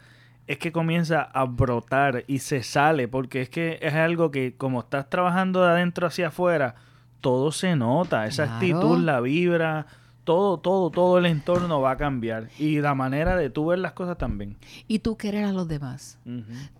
es 0.45 0.57
que 0.57 0.71
comienza 0.71 1.21
a 1.21 1.45
brotar 1.45 2.25
y 2.27 2.39
se 2.39 2.63
sale, 2.63 3.07
porque 3.07 3.41
es 3.41 3.49
que 3.49 3.79
es 3.81 3.93
algo 3.93 4.31
que 4.31 4.55
como 4.55 4.81
estás 4.81 5.09
trabajando 5.09 5.63
de 5.63 5.69
adentro 5.69 6.07
hacia 6.07 6.27
afuera, 6.27 6.75
todo 7.23 7.53
se 7.53 7.77
nota, 7.77 8.27
esa 8.27 8.55
actitud, 8.55 8.97
la 8.97 9.21
vibra, 9.21 9.87
todo, 10.25 10.57
todo, 10.57 10.91
todo 10.91 11.17
el 11.17 11.25
entorno 11.25 11.79
va 11.79 11.91
a 11.91 11.97
cambiar. 11.97 12.49
Y 12.59 12.81
la 12.81 12.95
manera 12.95 13.37
de 13.37 13.49
tú 13.49 13.67
ver 13.67 13.79
las 13.79 13.93
cosas 13.93 14.17
también. 14.17 14.57
Y 14.89 14.99
tú 14.99 15.15
querer 15.15 15.45
a 15.45 15.53
los 15.53 15.65
demás, 15.69 16.19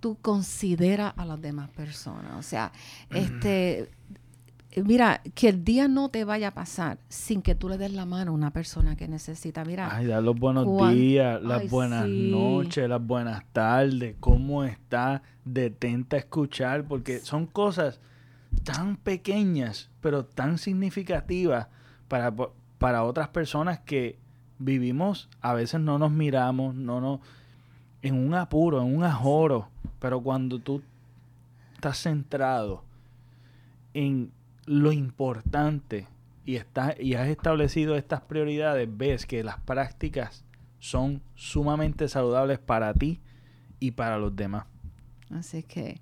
tú 0.01 0.17
considera 0.21 1.08
a 1.08 1.25
las 1.25 1.41
demás 1.41 1.69
personas, 1.69 2.34
o 2.38 2.43
sea, 2.43 2.73
este 3.10 3.89
mira, 4.84 5.21
que 5.34 5.47
el 5.47 5.63
día 5.63 5.88
no 5.88 6.10
te 6.10 6.25
vaya 6.25 6.49
a 6.49 6.53
pasar 6.53 6.97
sin 7.08 7.41
que 7.41 7.56
tú 7.56 7.69
le 7.69 7.77
des 7.77 7.93
la 7.93 8.06
mano 8.06 8.32
a 8.32 8.34
una 8.34 8.51
persona 8.51 8.97
que 8.97 9.08
necesita. 9.08 9.63
Mira. 9.63 9.95
Ay, 9.95 10.08
dar 10.08 10.23
los 10.23 10.38
buenos 10.38 10.65
días, 10.93 11.41
las 11.41 11.69
buenas 11.69 12.06
noches, 12.06 12.89
las 12.89 13.06
buenas 13.06 13.45
tardes, 13.53 14.17
cómo 14.19 14.65
está, 14.65 15.21
detenta 15.45 16.17
a 16.17 16.19
escuchar, 16.19 16.84
porque 16.86 17.19
son 17.19 17.45
cosas 17.45 18.01
tan 18.63 18.98
pequeñas, 18.98 19.89
pero 20.02 20.26
tan 20.26 20.58
significativas 20.58 21.68
para, 22.08 22.34
para 22.78 23.04
otras 23.04 23.30
personas 23.30 23.80
que 23.80 24.18
vivimos, 24.60 25.30
a 25.42 25.54
veces 25.54 25.80
no 25.82 26.00
nos 26.00 26.12
miramos, 26.12 26.76
no 26.76 27.02
nos, 27.02 27.20
en 28.02 28.16
un 28.16 28.34
apuro, 28.34 28.82
en 28.82 28.96
un 28.96 29.04
ajoro, 29.04 29.70
pero 30.00 30.22
cuando 30.22 30.60
tú 30.60 30.82
estás 31.76 31.98
centrado 31.98 32.84
en 33.94 34.32
lo 34.66 34.92
importante 34.92 36.08
y, 36.46 36.58
y 37.00 37.13
has 37.16 37.28
establecido 37.28 37.96
estas 37.96 38.22
prioridades, 38.22 38.88
ves 38.89 39.26
que 39.26 39.44
las 39.44 39.60
prácticas 39.60 40.44
son 40.80 41.22
sumamente 41.36 42.08
saludables 42.08 42.60
para 42.60 42.94
ti 42.94 43.22
y 43.80 43.92
para 43.92 44.18
los 44.18 44.36
demás. 44.36 44.66
Así 45.30 45.63
que 45.63 46.02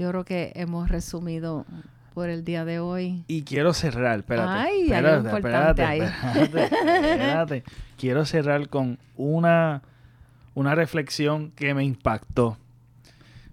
yo 0.00 0.08
creo 0.08 0.24
que 0.24 0.52
hemos 0.54 0.88
resumido 0.88 1.66
por 2.14 2.30
el 2.30 2.42
día 2.42 2.64
de 2.64 2.80
hoy. 2.80 3.22
Y 3.28 3.42
quiero 3.42 3.74
cerrar, 3.74 4.20
espérate. 4.20 4.80
espérate, 4.82 5.28
espérate, 5.28 6.04
espérate, 6.42 7.64
Quiero 7.98 8.24
cerrar 8.24 8.70
con 8.70 8.98
una, 9.18 9.82
una 10.54 10.74
reflexión 10.74 11.50
que 11.50 11.74
me 11.74 11.84
impactó. 11.84 12.56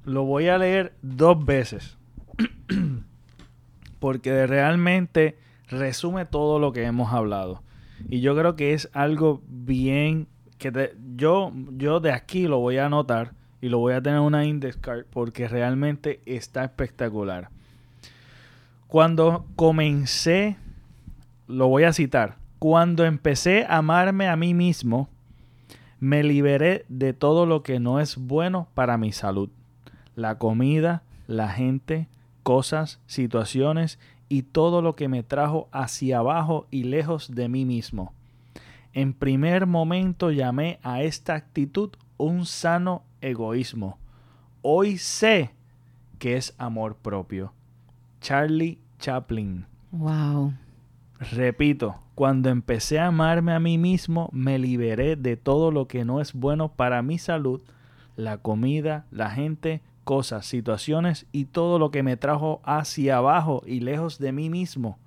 Lo 0.05 0.23
voy 0.23 0.47
a 0.47 0.57
leer 0.57 0.93
dos 1.01 1.43
veces. 1.43 1.97
porque 3.99 4.47
realmente 4.47 5.37
resume 5.67 6.23
todo 6.23 6.59
lo 6.59 6.71
que 6.71 6.83
hemos 6.83 7.11
hablado. 7.11 7.61
Y 8.07 8.21
yo 8.21 8.37
creo 8.37 8.55
que 8.55 8.73
es 8.73 8.89
algo 8.93 9.41
bien 9.49 10.27
que 10.59 10.93
yo, 11.17 11.51
yo 11.71 11.99
de 11.99 12.13
aquí 12.13 12.47
lo 12.47 12.59
voy 12.59 12.77
a 12.77 12.85
anotar 12.85 13.33
y 13.61 13.69
lo 13.69 13.79
voy 13.79 13.93
a 13.93 14.01
tener 14.01 14.19
una 14.19 14.45
index 14.45 14.77
card 14.77 15.05
porque 15.09 15.47
realmente 15.47 16.21
está 16.25 16.63
espectacular. 16.63 17.49
Cuando 18.87 19.45
comencé, 19.55 20.57
lo 21.47 21.67
voy 21.67 21.83
a 21.83 21.93
citar, 21.93 22.37
cuando 22.59 23.05
empecé 23.05 23.65
a 23.65 23.77
amarme 23.77 24.27
a 24.27 24.35
mí 24.35 24.53
mismo, 24.53 25.09
me 25.99 26.23
liberé 26.23 26.85
de 26.89 27.13
todo 27.13 27.45
lo 27.45 27.63
que 27.63 27.79
no 27.79 27.99
es 27.99 28.17
bueno 28.17 28.67
para 28.73 28.97
mi 28.97 29.11
salud. 29.11 29.49
La 30.15 30.37
comida, 30.37 31.03
la 31.27 31.49
gente, 31.49 32.07
cosas, 32.43 32.99
situaciones 33.07 33.99
y 34.29 34.43
todo 34.43 34.81
lo 34.81 34.95
que 34.95 35.07
me 35.07 35.23
trajo 35.23 35.67
hacia 35.71 36.19
abajo 36.19 36.67
y 36.71 36.83
lejos 36.83 37.33
de 37.33 37.49
mí 37.49 37.65
mismo. 37.65 38.13
En 38.93 39.13
primer 39.13 39.67
momento 39.67 40.31
llamé 40.31 40.79
a 40.81 41.01
esta 41.03 41.35
actitud 41.35 41.91
un 42.17 42.45
sano 42.45 43.03
egoísmo. 43.21 43.97
Hoy 44.61 44.97
sé 44.97 45.51
que 46.19 46.37
es 46.37 46.53
amor 46.57 46.97
propio. 46.97 47.53
Charlie 48.21 48.79
Chaplin. 48.99 49.65
Wow. 49.91 50.53
Repito, 51.19 51.95
cuando 52.15 52.49
empecé 52.49 52.99
a 52.99 53.07
amarme 53.07 53.53
a 53.53 53.59
mí 53.59 53.77
mismo, 53.77 54.29
me 54.31 54.59
liberé 54.59 55.15
de 55.15 55.37
todo 55.37 55.71
lo 55.71 55.87
que 55.87 56.05
no 56.05 56.21
es 56.21 56.33
bueno 56.33 56.69
para 56.69 57.01
mi 57.01 57.17
salud, 57.17 57.61
la 58.15 58.39
comida, 58.39 59.05
la 59.11 59.29
gente, 59.29 59.81
cosas, 60.03 60.45
situaciones 60.45 61.25
y 61.31 61.45
todo 61.45 61.79
lo 61.79 61.91
que 61.91 62.03
me 62.03 62.17
trajo 62.17 62.61
hacia 62.63 63.17
abajo 63.17 63.61
y 63.65 63.81
lejos 63.81 64.19
de 64.19 64.31
mí 64.31 64.49
mismo. 64.49 64.97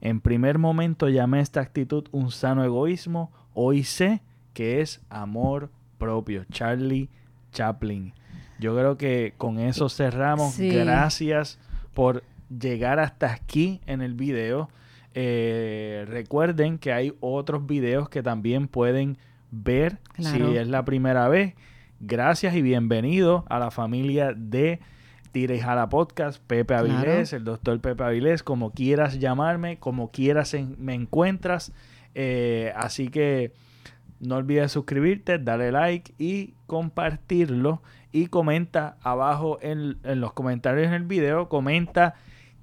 En 0.00 0.20
primer 0.20 0.58
momento 0.58 1.08
llamé 1.08 1.40
esta 1.40 1.60
actitud 1.60 2.04
un 2.12 2.30
sano 2.30 2.64
egoísmo, 2.64 3.32
hoy 3.54 3.82
sé 3.82 4.22
que 4.52 4.80
es 4.80 5.00
amor 5.08 5.70
propio. 5.98 6.44
Charlie 6.50 7.08
Chaplin. 7.56 8.12
Yo 8.58 8.76
creo 8.76 8.98
que 8.98 9.32
con 9.38 9.58
eso 9.58 9.88
cerramos. 9.88 10.58
Gracias 10.58 11.58
por 11.94 12.22
llegar 12.50 13.00
hasta 13.00 13.32
aquí 13.32 13.80
en 13.86 14.02
el 14.02 14.14
video. 14.14 14.68
Eh, 15.14 16.04
recuerden 16.06 16.76
que 16.78 16.92
hay 16.92 17.14
otros 17.20 17.66
videos 17.66 18.10
que 18.10 18.22
también 18.22 18.68
pueden 18.68 19.16
ver 19.50 19.98
si 20.18 20.42
es 20.56 20.68
la 20.68 20.84
primera 20.84 21.28
vez. 21.28 21.54
Gracias 21.98 22.54
y 22.54 22.60
bienvenido 22.60 23.46
a 23.48 23.58
la 23.58 23.70
familia 23.70 24.34
de 24.36 24.80
Tire 25.32 25.58
Jala 25.58 25.88
Podcast, 25.88 26.42
Pepe 26.46 26.74
Avilés, 26.74 27.32
el 27.32 27.44
doctor 27.44 27.80
Pepe 27.80 28.04
Avilés, 28.04 28.42
como 28.42 28.72
quieras 28.72 29.18
llamarme, 29.18 29.78
como 29.78 30.10
quieras 30.10 30.54
me 30.76 30.92
encuentras. 30.92 31.72
Eh, 32.14 32.72
así 32.76 33.08
que 33.08 33.54
no 34.20 34.36
olvides 34.36 34.72
suscribirte, 34.72 35.38
darle 35.38 35.72
like 35.72 36.14
y 36.18 36.54
compartirlo. 36.66 37.82
Y 38.12 38.28
comenta 38.28 38.96
abajo 39.02 39.58
en, 39.60 39.98
en 40.02 40.20
los 40.20 40.32
comentarios 40.32 40.86
en 40.86 40.94
el 40.94 41.02
video, 41.02 41.48
comenta 41.48 42.14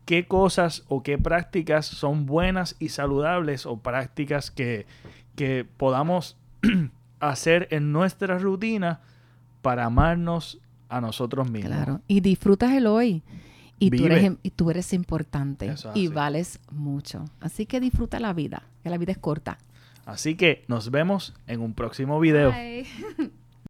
qué 0.06 0.26
cosas 0.28 0.84
o 0.88 1.04
qué 1.04 1.18
prácticas 1.18 1.86
son 1.86 2.26
buenas 2.26 2.76
y 2.80 2.90
saludables 2.90 3.66
o 3.66 3.78
prácticas 3.78 4.52
que, 4.52 4.86
que 5.36 5.66
podamos 5.78 6.38
hacer 7.20 7.68
en 7.72 7.92
nuestra 7.92 8.38
rutina 8.38 9.02
para 9.62 9.86
amarnos 9.86 10.60
a 10.90 11.02
nosotros 11.02 11.50
mismos. 11.50 11.72
Claro, 11.72 12.02
y 12.08 12.20
disfrutas 12.22 12.72
el 12.74 12.88
hoy. 12.88 13.24
Y 13.80 13.90
tú, 13.90 14.06
eres, 14.06 14.32
y 14.44 14.52
tú 14.52 14.72
eres 14.72 14.94
importante 14.94 15.74
y 15.94 16.08
vales 16.08 16.60
mucho. 16.72 17.26
Así 17.42 17.66
que 17.66 17.82
disfruta 17.82 18.20
la 18.20 18.32
vida, 18.32 18.64
que 18.82 18.90
la 18.90 18.98
vida 18.98 19.12
es 19.12 19.18
corta. 19.18 19.58
Así 20.06 20.36
que 20.36 20.64
nos 20.68 20.92
vemos 20.92 21.34
en 21.48 21.62
un 21.62 21.74
próximo 21.74 22.20
video. 22.20 22.54